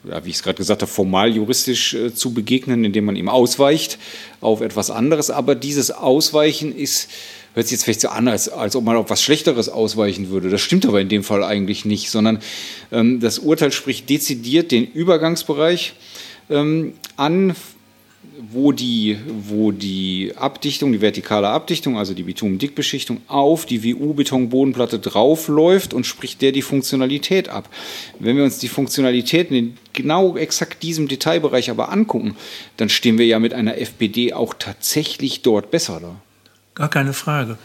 ja, 0.03 0.23
wie 0.25 0.29
ich 0.29 0.37
es 0.37 0.43
gerade 0.43 0.57
gesagt 0.57 0.81
habe, 0.81 0.91
formal 0.91 1.35
juristisch 1.35 1.93
äh, 1.93 2.13
zu 2.13 2.33
begegnen, 2.33 2.83
indem 2.83 3.05
man 3.05 3.15
ihm 3.15 3.29
ausweicht 3.29 3.97
auf 4.41 4.61
etwas 4.61 4.89
anderes. 4.89 5.29
Aber 5.29 5.55
dieses 5.55 5.91
Ausweichen 5.91 6.75
ist 6.75 7.09
hört 7.57 7.65
sich 7.65 7.77
jetzt 7.77 7.85
vielleicht 7.85 8.01
so 8.01 8.09
an, 8.09 8.27
als, 8.27 8.49
als 8.49 8.75
ob 8.75 8.83
man 8.83 8.95
auf 8.97 9.09
was 9.09 9.23
Schlechteres 9.23 9.67
ausweichen 9.67 10.29
würde. 10.29 10.51
Das 10.51 10.61
stimmt 10.61 10.85
aber 10.85 11.01
in 11.01 11.09
dem 11.09 11.23
Fall 11.23 11.43
eigentlich 11.43 11.85
nicht, 11.85 12.11
sondern 12.11 12.37
ähm, 12.91 13.19
das 13.19 13.39
Urteil 13.39 13.71
spricht 13.71 14.07
dezidiert 14.11 14.71
den 14.71 14.85
Übergangsbereich 14.85 15.93
ähm, 16.51 16.93
an, 17.15 17.55
wo 18.51 18.71
die, 18.71 19.17
wo 19.49 19.71
die 19.71 20.33
Abdichtung, 20.35 20.91
die 20.91 21.01
vertikale 21.01 21.47
Abdichtung, 21.49 21.97
also 21.97 22.13
die 22.13 22.23
Bitumendickbeschichtung, 22.23 23.21
auf 23.27 23.65
die 23.65 23.83
WU-Betonbodenplatte 23.83 24.99
draufläuft 24.99 25.93
und 25.93 26.05
spricht 26.05 26.41
der 26.41 26.51
die 26.51 26.61
Funktionalität 26.61 27.49
ab. 27.49 27.69
Wenn 28.19 28.37
wir 28.37 28.43
uns 28.43 28.59
die 28.59 28.67
Funktionalitäten 28.67 29.55
in 29.55 29.77
genau 29.93 30.37
exakt 30.37 30.83
diesem 30.83 31.07
Detailbereich 31.07 31.69
aber 31.69 31.91
angucken, 31.91 32.35
dann 32.77 32.89
stehen 32.89 33.17
wir 33.17 33.25
ja 33.25 33.39
mit 33.39 33.53
einer 33.53 33.77
FPD 33.77 34.33
auch 34.33 34.53
tatsächlich 34.53 35.41
dort 35.41 35.71
besser 35.71 35.99
da. 35.99 36.15
Gar 36.77 36.89
keine 36.89 37.13
Frage. 37.13 37.57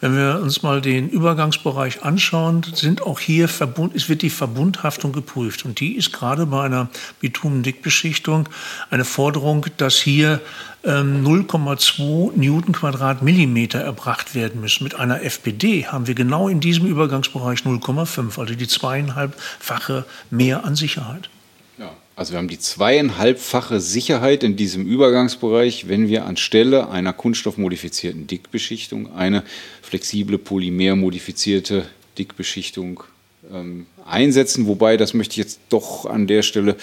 Wenn 0.00 0.16
wir 0.16 0.40
uns 0.40 0.62
mal 0.62 0.80
den 0.80 1.10
Übergangsbereich 1.10 2.02
anschauen, 2.02 2.64
sind 2.72 3.02
auch 3.02 3.20
hier 3.20 3.46
Verbund, 3.46 3.94
es 3.94 4.08
wird 4.08 4.22
die 4.22 4.30
Verbundhaftung 4.30 5.12
geprüft. 5.12 5.66
Und 5.66 5.80
die 5.80 5.96
ist 5.96 6.14
gerade 6.14 6.46
bei 6.46 6.62
einer 6.62 6.88
Bitumendickbeschichtung 7.20 8.48
eine 8.88 9.04
Forderung, 9.04 9.66
dass 9.76 9.96
hier 9.96 10.40
ähm, 10.82 11.22
0,2 11.26 12.38
Newton 12.38 12.72
Quadratmillimeter 12.72 13.80
erbracht 13.80 14.34
werden 14.34 14.62
müssen. 14.62 14.84
Mit 14.84 14.94
einer 14.94 15.22
FPD 15.22 15.88
haben 15.88 16.06
wir 16.06 16.14
genau 16.14 16.48
in 16.48 16.60
diesem 16.60 16.86
Übergangsbereich 16.86 17.64
0,5, 17.66 18.40
also 18.40 18.54
die 18.54 18.66
zweieinhalbfache 18.66 20.06
mehr 20.30 20.64
an 20.64 20.74
Sicherheit. 20.74 21.28
Also 22.16 22.32
wir 22.32 22.38
haben 22.38 22.48
die 22.48 22.60
zweieinhalbfache 22.60 23.80
Sicherheit 23.80 24.44
in 24.44 24.54
diesem 24.54 24.86
Übergangsbereich, 24.86 25.88
wenn 25.88 26.08
wir 26.08 26.26
anstelle 26.26 26.88
einer 26.88 27.12
kunststoffmodifizierten 27.12 28.28
Dickbeschichtung 28.28 29.12
eine 29.12 29.42
flexible 29.82 30.38
polymermodifizierte 30.38 31.86
Dickbeschichtung 32.16 33.02
ähm, 33.52 33.86
einsetzen. 34.06 34.66
Wobei, 34.66 34.96
das 34.96 35.14
möchte 35.14 35.32
ich 35.32 35.38
jetzt 35.38 35.60
doch 35.68 36.06
an 36.06 36.26
der 36.26 36.42
Stelle 36.42 36.76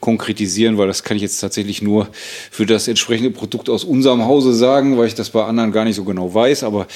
konkretisieren, 0.00 0.78
weil 0.78 0.86
das 0.86 1.02
kann 1.02 1.16
ich 1.16 1.22
jetzt 1.22 1.38
tatsächlich 1.38 1.82
nur 1.82 2.08
für 2.50 2.66
das 2.66 2.88
entsprechende 2.88 3.30
Produkt 3.30 3.68
aus 3.68 3.84
unserem 3.84 4.24
Hause 4.24 4.54
sagen, 4.54 4.96
weil 4.98 5.06
ich 5.06 5.14
das 5.14 5.30
bei 5.30 5.44
anderen 5.44 5.72
gar 5.72 5.84
nicht 5.84 5.96
so 5.96 6.04
genau 6.04 6.32
weiß. 6.32 6.64
Aber 6.64 6.86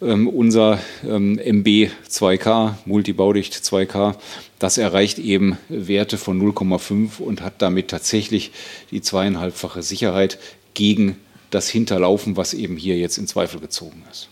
ähm, 0.00 0.28
unser 0.28 0.78
ähm, 1.04 1.38
MB 1.38 1.90
2K, 2.08 2.74
Multibaudicht 2.84 3.54
2K, 3.54 4.14
das 4.58 4.78
erreicht 4.78 5.18
eben 5.18 5.58
Werte 5.68 6.18
von 6.18 6.40
0,5 6.40 7.20
und 7.20 7.42
hat 7.42 7.54
damit 7.58 7.88
tatsächlich 7.88 8.52
die 8.90 9.00
zweieinhalbfache 9.00 9.82
Sicherheit 9.82 10.38
gegen 10.74 11.16
das 11.50 11.68
Hinterlaufen, 11.68 12.36
was 12.36 12.54
eben 12.54 12.76
hier 12.76 12.96
jetzt 12.96 13.18
in 13.18 13.26
Zweifel 13.26 13.60
gezogen 13.60 14.02
ist. 14.10 14.28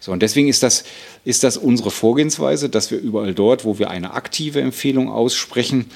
So, 0.00 0.12
und 0.12 0.22
deswegen 0.22 0.48
ist 0.48 0.62
das, 0.62 0.84
ist 1.24 1.44
das 1.44 1.58
unsere 1.58 1.90
Vorgehensweise, 1.90 2.70
dass 2.70 2.90
wir 2.90 2.98
überall 2.98 3.34
dort, 3.34 3.64
wo 3.64 3.78
wir 3.78 3.90
eine 3.90 4.14
aktive 4.14 4.60
Empfehlung 4.60 5.10
aussprechen, 5.10 5.86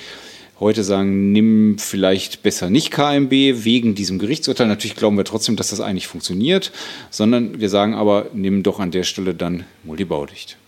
heute 0.60 0.84
sagen, 0.84 1.32
nimm 1.32 1.78
vielleicht 1.78 2.42
besser 2.42 2.70
nicht 2.70 2.90
KMB 2.90 3.32
wegen 3.32 3.94
diesem 3.94 4.18
Gerichtsurteil. 4.18 4.68
Natürlich 4.68 4.96
glauben 4.96 5.16
wir 5.16 5.24
trotzdem, 5.24 5.56
dass 5.56 5.70
das 5.70 5.80
eigentlich 5.80 6.06
funktioniert, 6.06 6.70
sondern 7.10 7.60
wir 7.60 7.68
sagen 7.68 7.94
aber, 7.94 8.26
nimm 8.34 8.62
doch 8.62 8.78
an 8.78 8.90
der 8.90 9.02
Stelle 9.02 9.34
dann 9.34 9.64
Multibaudicht. 9.82 10.58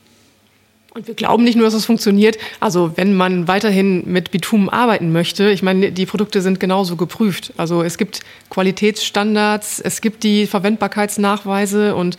Und 0.97 1.07
wir 1.07 1.15
glauben 1.15 1.45
nicht 1.45 1.57
nur, 1.57 1.67
dass 1.67 1.75
es 1.75 1.85
funktioniert. 1.85 2.39
Also 2.59 2.93
wenn 2.97 3.15
man 3.15 3.49
weiterhin 3.49 4.11
mit 4.11 4.31
Bitumen 4.31 4.71
arbeiten 4.71 5.13
möchte, 5.13 5.51
ich 5.51 5.63
meine, 5.63 5.93
die 5.93 6.07
Produkte 6.07 6.41
sind 6.41 6.59
genauso 6.59 6.97
geprüft. 6.97 7.53
Also 7.59 7.83
es 7.83 7.99
gibt 7.99 8.21
Qualitätsstandards, 8.49 9.79
es 9.79 10.01
gibt 10.01 10.25
die 10.25 10.47
Verwendbarkeitsnachweise 10.47 11.95
und 11.95 12.17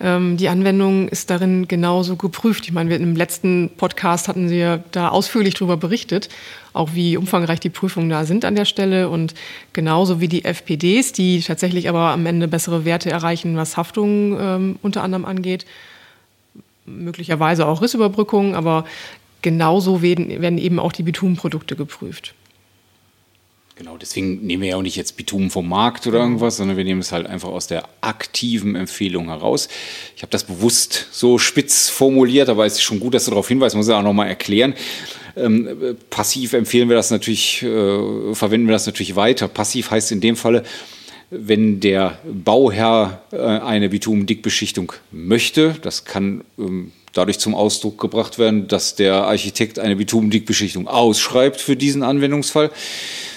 ähm, 0.00 0.36
die 0.36 0.48
Anwendung 0.48 1.08
ist 1.08 1.30
darin 1.30 1.68
genauso 1.68 2.16
geprüft. 2.16 2.64
Ich 2.64 2.72
meine, 2.72 2.90
wir 2.90 2.96
im 2.96 3.16
letzten 3.16 3.70
Podcast 3.76 4.28
hatten 4.28 4.48
Sie 4.48 4.80
da 4.90 5.08
ausführlich 5.08 5.54
darüber 5.54 5.76
berichtet, 5.76 6.28
auch 6.72 6.90
wie 6.94 7.16
umfangreich 7.16 7.60
die 7.60 7.70
Prüfungen 7.70 8.10
da 8.10 8.24
sind 8.24 8.44
an 8.44 8.54
der 8.54 8.64
Stelle 8.64 9.08
und 9.08 9.34
genauso 9.72 10.20
wie 10.20 10.28
die 10.28 10.44
FPDs, 10.44 11.12
die 11.12 11.40
tatsächlich 11.40 11.88
aber 11.88 12.10
am 12.10 12.26
Ende 12.26 12.48
bessere 12.48 12.84
Werte 12.84 13.10
erreichen, 13.10 13.56
was 13.56 13.76
Haftung 13.76 14.38
ähm, 14.40 14.78
unter 14.82 15.02
anderem 15.02 15.24
angeht 15.24 15.66
möglicherweise 16.90 17.66
auch 17.66 17.82
Rissüberbrückungen, 17.82 18.54
aber 18.54 18.84
genauso 19.42 20.02
werden, 20.02 20.40
werden 20.40 20.58
eben 20.58 20.78
auch 20.78 20.92
die 20.92 21.02
Bitumenprodukte 21.02 21.76
geprüft. 21.76 22.34
Genau, 23.80 23.96
deswegen 23.96 24.46
nehmen 24.46 24.62
wir 24.62 24.68
ja 24.68 24.76
auch 24.76 24.82
nicht 24.82 24.96
jetzt 24.96 25.16
Bitumen 25.16 25.48
vom 25.48 25.66
Markt 25.66 26.06
oder 26.06 26.18
irgendwas, 26.18 26.58
sondern 26.58 26.76
wir 26.76 26.84
nehmen 26.84 27.00
es 27.00 27.12
halt 27.12 27.26
einfach 27.26 27.48
aus 27.48 27.66
der 27.66 27.88
aktiven 28.02 28.76
Empfehlung 28.76 29.28
heraus. 29.28 29.70
Ich 30.14 30.20
habe 30.20 30.30
das 30.30 30.44
bewusst 30.44 31.06
so 31.12 31.38
spitz 31.38 31.88
formuliert, 31.88 32.50
aber 32.50 32.66
es 32.66 32.74
ist 32.74 32.82
schon 32.82 33.00
gut, 33.00 33.14
dass 33.14 33.24
du 33.24 33.30
darauf 33.30 33.48
hinweist, 33.48 33.74
muss 33.74 33.88
ich 33.88 33.94
auch 33.94 34.02
nochmal 34.02 34.28
erklären. 34.28 34.74
Ähm, 35.34 35.96
passiv 36.10 36.52
empfehlen 36.52 36.90
wir 36.90 36.96
das 36.96 37.10
natürlich, 37.10 37.62
äh, 37.62 38.34
verwenden 38.34 38.66
wir 38.66 38.74
das 38.74 38.84
natürlich 38.84 39.16
weiter. 39.16 39.48
Passiv 39.48 39.90
heißt 39.90 40.12
in 40.12 40.20
dem 40.20 40.36
Falle, 40.36 40.64
wenn 41.30 41.80
der 41.80 42.18
Bauherr 42.24 43.22
äh, 43.32 43.36
eine 43.36 43.88
Bitumendickbeschichtung 43.88 44.92
möchte, 45.12 45.76
das 45.80 46.04
kann 46.04 46.42
ähm, 46.58 46.92
dadurch 47.12 47.38
zum 47.38 47.54
Ausdruck 47.54 47.98
gebracht 48.00 48.38
werden, 48.38 48.68
dass 48.68 48.96
der 48.96 49.24
Architekt 49.24 49.78
eine 49.78 49.96
Bitumendickbeschichtung 49.96 50.88
ausschreibt 50.88 51.60
für 51.60 51.76
diesen 51.76 52.02
Anwendungsfall, 52.02 52.70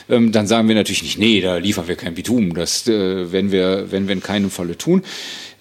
ähm, 0.09 0.31
dann 0.31 0.47
sagen 0.47 0.67
wir 0.67 0.75
natürlich 0.75 1.03
nicht, 1.03 1.17
nee, 1.19 1.39
da 1.41 1.57
liefern 1.57 1.87
wir 1.87 1.95
kein 1.95 2.15
Bitumen. 2.15 2.53
Das 2.55 2.87
äh, 2.87 3.31
werden, 3.31 3.51
wir, 3.51 3.91
werden 3.91 4.07
wir 4.07 4.13
in 4.13 4.23
keinem 4.23 4.49
Falle 4.49 4.77
tun. 4.77 5.03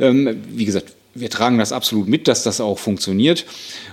Ähm, 0.00 0.42
wie 0.48 0.64
gesagt, 0.64 0.94
wir 1.14 1.28
tragen 1.28 1.58
das 1.58 1.72
absolut 1.72 2.08
mit, 2.08 2.26
dass 2.26 2.42
das 2.42 2.62
auch 2.62 2.78
funktioniert. 2.78 3.44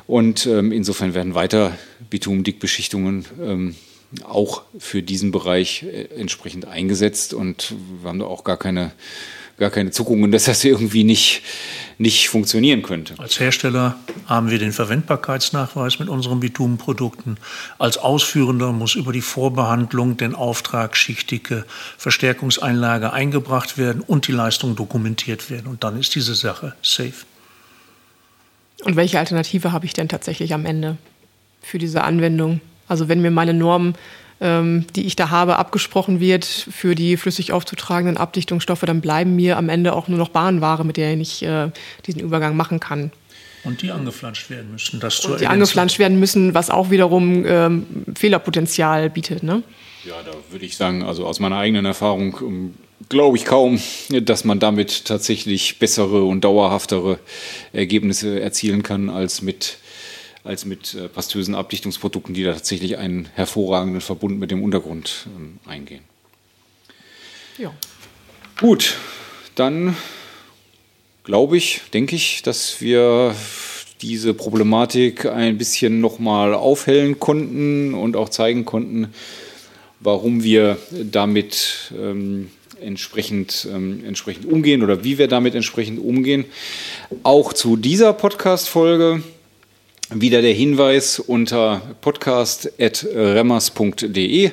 Und 0.08 0.46
insofern 0.46 1.14
werden 1.14 1.36
weiter 1.36 1.78
Bitumendickbeschichtungen 2.10 3.76
auch 4.24 4.64
für 4.78 5.04
diesen 5.04 5.32
Bereich 5.32 5.84
äh, 5.84 6.06
entsprechend 6.16 6.66
eingesetzt 6.66 7.34
und 7.34 7.76
wir 8.02 8.10
haben 8.10 8.20
da 8.20 8.26
auch 8.26 8.44
gar 8.44 8.58
keine, 8.58 8.92
gar 9.58 9.70
keine 9.70 9.92
Zuckungen, 9.92 10.32
dass 10.32 10.46
das 10.46 10.64
irgendwie 10.64 11.04
nicht, 11.04 11.44
nicht 11.98 12.30
funktionieren 12.30 12.82
könnte. 12.82 13.14
Als 13.18 13.40
Hersteller 13.40 14.00
haben 14.26 14.50
wir 14.50 14.58
den 14.58 14.72
Verwendbarkeitsnachweis 14.72 16.00
mit 16.00 16.10
unseren 16.10 16.40
Bitumenprodukten. 16.40 17.38
Als 17.78 17.98
Ausführender 17.98 18.72
muss 18.72 18.96
über 18.96 19.14
die 19.14 19.22
Vorbehandlung 19.22 20.18
den 20.18 20.34
Auftrag 20.34 20.98
schichtige 20.98 21.66
Verstärkungseinlage 21.98 23.14
eingebracht 23.14 23.78
werden 23.78 24.02
und 24.02 24.28
die 24.28 24.32
Leistung 24.32 24.76
dokumentiert 24.76 25.52
werden. 25.52 25.68
Und 25.68 25.84
dann 25.84 26.00
ist 26.00 26.16
diese 26.16 26.34
Sache 26.34 26.74
safe. 26.82 27.26
Und 28.86 28.96
welche 28.96 29.20
Alternative 29.20 29.72
habe 29.72 29.86
ich 29.86 29.94
denn 29.94 30.08
tatsächlich 30.08 30.54
am 30.54 30.66
Ende 30.66 30.98
für 31.62 31.78
diese 31.78 32.04
Anwendung? 32.04 32.62
Also 32.90 33.08
wenn 33.08 33.22
mir 33.22 33.32
meine 33.32 33.54
Norm, 33.54 33.94
ähm, 34.42 34.86
die 34.96 35.06
ich 35.06 35.16
da 35.16 35.30
habe, 35.30 35.58
abgesprochen 35.58 36.20
wird 36.20 36.46
für 36.46 36.96
die 36.96 37.16
flüssig 37.16 37.54
aufzutragenden 37.54 38.18
Abdichtungsstoffe, 38.18 38.82
dann 38.82 39.00
bleiben 39.00 39.36
mir 39.36 39.58
am 39.58 39.70
Ende 39.70 39.94
auch 39.94 40.08
nur 40.10 40.18
noch 40.18 40.30
Bahnware, 40.30 40.84
mit 40.84 40.98
der 40.98 41.16
ich 41.16 41.44
äh, 41.44 41.72
diesen 42.06 42.22
Übergang 42.22 42.58
machen 42.58 42.80
kann. 42.80 43.12
Und 43.64 43.82
die 43.82 43.92
angeflanscht 43.92 44.50
werden 44.50 44.72
müssen. 44.72 45.00
Das 45.00 45.20
Und 45.26 45.42
die 45.42 45.48
angeflanscht 45.48 46.00
werden 46.00 46.20
müssen, 46.20 46.54
was 46.54 46.70
auch 46.70 46.92
wiederum 46.92 47.46
ähm, 47.46 47.86
Fehlerpotenzial 48.18 49.10
bietet. 49.10 49.44
Ne? 49.44 49.64
Ja, 50.06 50.16
da 50.26 50.32
würde 50.50 50.66
ich 50.66 50.78
sagen, 50.78 51.04
also 51.04 51.26
aus 51.26 51.40
meiner 51.42 51.58
eigenen 51.58 51.86
Erfahrung 51.86 52.38
ähm, 52.42 52.74
glaube 53.10 53.38
ich 53.38 53.46
kaum, 53.46 53.82
dass 54.10 54.46
man 54.46 54.60
damit 54.60 55.06
tatsächlich 55.06 55.80
bessere 55.80 56.24
und 56.24 56.46
dauerhaftere 56.46 57.20
Ergebnisse 57.74 58.40
erzielen 58.40 58.82
kann 58.82 59.10
als 59.10 59.42
mit 59.42 59.78
als 60.44 60.66
mit 60.66 60.94
äh, 60.94 61.08
pastösen 61.08 61.56
Abdichtungsprodukten, 61.56 62.34
die 62.34 62.44
da 62.44 62.54
tatsächlich 62.54 62.98
einen 62.98 63.28
hervorragenden 63.34 64.02
Verbund 64.02 64.40
mit 64.40 64.52
dem 64.52 64.64
Untergrund 64.64 65.28
ähm, 65.36 65.60
eingehen. 65.66 66.02
Ja. 67.58 67.74
Gut, 68.60 68.96
dann 69.56 69.96
glaube 71.24 71.58
ich, 71.58 71.82
denke 71.94 72.16
ich, 72.16 72.42
dass 72.42 72.82
wir 72.82 73.36
diese 74.02 74.34
Problematik 74.34 75.26
ein 75.26 75.58
bisschen 75.58 76.00
nochmal 76.00 76.54
aufhellen 76.54 77.20
konnten 77.20 77.94
und 77.94 78.16
auch 78.16 78.30
zeigen 78.30 78.64
konnten, 78.64 79.14
warum 80.00 80.44
wir 80.44 80.78
damit 80.92 81.92
ähm, 81.98 82.50
entsprechend, 82.82 83.68
ähm, 83.70 84.04
entsprechend 84.06 84.46
umgehen 84.46 84.84
oder 84.84 85.04
wie 85.04 85.18
wir 85.18 85.28
damit 85.28 85.56
entsprechend 85.56 86.00
umgehen. 86.00 86.46
Auch 87.24 87.52
zu 87.52 87.76
dieser 87.76 88.14
Podcast-Folge 88.14 89.22
wieder 90.12 90.42
der 90.42 90.54
Hinweis 90.54 91.20
unter 91.20 91.82
podcast.remmers.de 92.02 94.52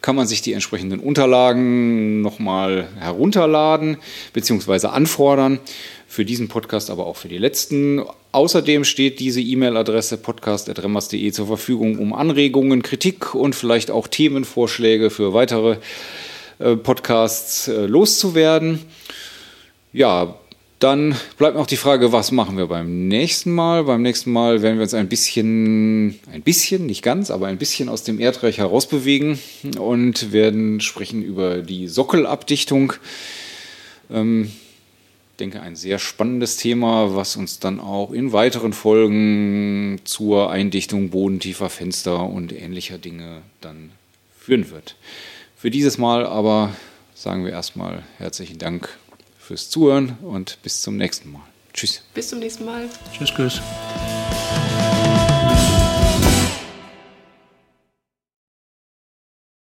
kann 0.00 0.16
man 0.16 0.26
sich 0.26 0.40
die 0.42 0.52
entsprechenden 0.52 1.00
Unterlagen 1.00 2.20
nochmal 2.20 2.88
herunterladen 2.98 3.96
bzw. 4.32 4.88
anfordern. 4.88 5.60
Für 6.08 6.24
diesen 6.26 6.48
Podcast, 6.48 6.90
aber 6.90 7.06
auch 7.06 7.16
für 7.16 7.28
die 7.28 7.38
letzten. 7.38 8.02
Außerdem 8.32 8.84
steht 8.84 9.18
diese 9.18 9.40
E-Mail-Adresse 9.40 10.18
podcast.remmers.de 10.18 11.32
zur 11.32 11.46
Verfügung, 11.46 11.98
um 11.98 12.12
Anregungen, 12.12 12.82
Kritik 12.82 13.34
und 13.34 13.54
vielleicht 13.54 13.90
auch 13.90 14.08
Themenvorschläge 14.08 15.08
für 15.08 15.32
weitere 15.32 15.78
äh, 16.58 16.76
Podcasts 16.76 17.68
äh, 17.68 17.86
loszuwerden. 17.86 18.80
Ja, 19.94 20.34
dann 20.82 21.14
bleibt 21.38 21.56
noch 21.56 21.68
die 21.68 21.76
Frage, 21.76 22.10
was 22.10 22.32
machen 22.32 22.56
wir 22.56 22.66
beim 22.66 23.06
nächsten 23.06 23.52
Mal? 23.52 23.84
Beim 23.84 24.02
nächsten 24.02 24.32
Mal 24.32 24.62
werden 24.62 24.78
wir 24.78 24.82
uns 24.82 24.94
ein 24.94 25.08
bisschen, 25.08 26.18
ein 26.32 26.42
bisschen, 26.42 26.86
nicht 26.86 27.02
ganz, 27.02 27.30
aber 27.30 27.46
ein 27.46 27.58
bisschen 27.58 27.88
aus 27.88 28.02
dem 28.02 28.18
Erdreich 28.18 28.58
herausbewegen 28.58 29.38
und 29.78 30.32
werden 30.32 30.80
sprechen 30.80 31.22
über 31.22 31.58
die 31.58 31.86
Sockelabdichtung. 31.86 32.94
Ähm, 34.10 34.50
ich 35.32 35.36
denke, 35.38 35.62
ein 35.62 35.76
sehr 35.76 36.00
spannendes 36.00 36.56
Thema, 36.56 37.14
was 37.14 37.36
uns 37.36 37.60
dann 37.60 37.78
auch 37.78 38.10
in 38.10 38.32
weiteren 38.32 38.72
Folgen 38.72 40.00
zur 40.02 40.50
Eindichtung 40.50 41.10
bodentiefer 41.10 41.70
Fenster 41.70 42.28
und 42.28 42.52
ähnlicher 42.52 42.98
Dinge 42.98 43.42
dann 43.60 43.90
führen 44.36 44.70
wird. 44.70 44.96
Für 45.56 45.70
dieses 45.70 45.96
Mal 45.96 46.26
aber 46.26 46.74
sagen 47.14 47.44
wir 47.44 47.52
erstmal 47.52 48.02
herzlichen 48.18 48.58
Dank 48.58 48.88
fürs 49.52 49.68
Zuhören 49.68 50.16
und 50.22 50.56
bis 50.62 50.80
zum 50.80 50.96
nächsten 50.96 51.30
Mal. 51.30 51.42
Tschüss. 51.74 52.02
Bis 52.14 52.28
zum 52.30 52.38
nächsten 52.38 52.64
Mal. 52.64 52.88
Tschüss, 53.12 53.28
tschüss. 53.34 53.60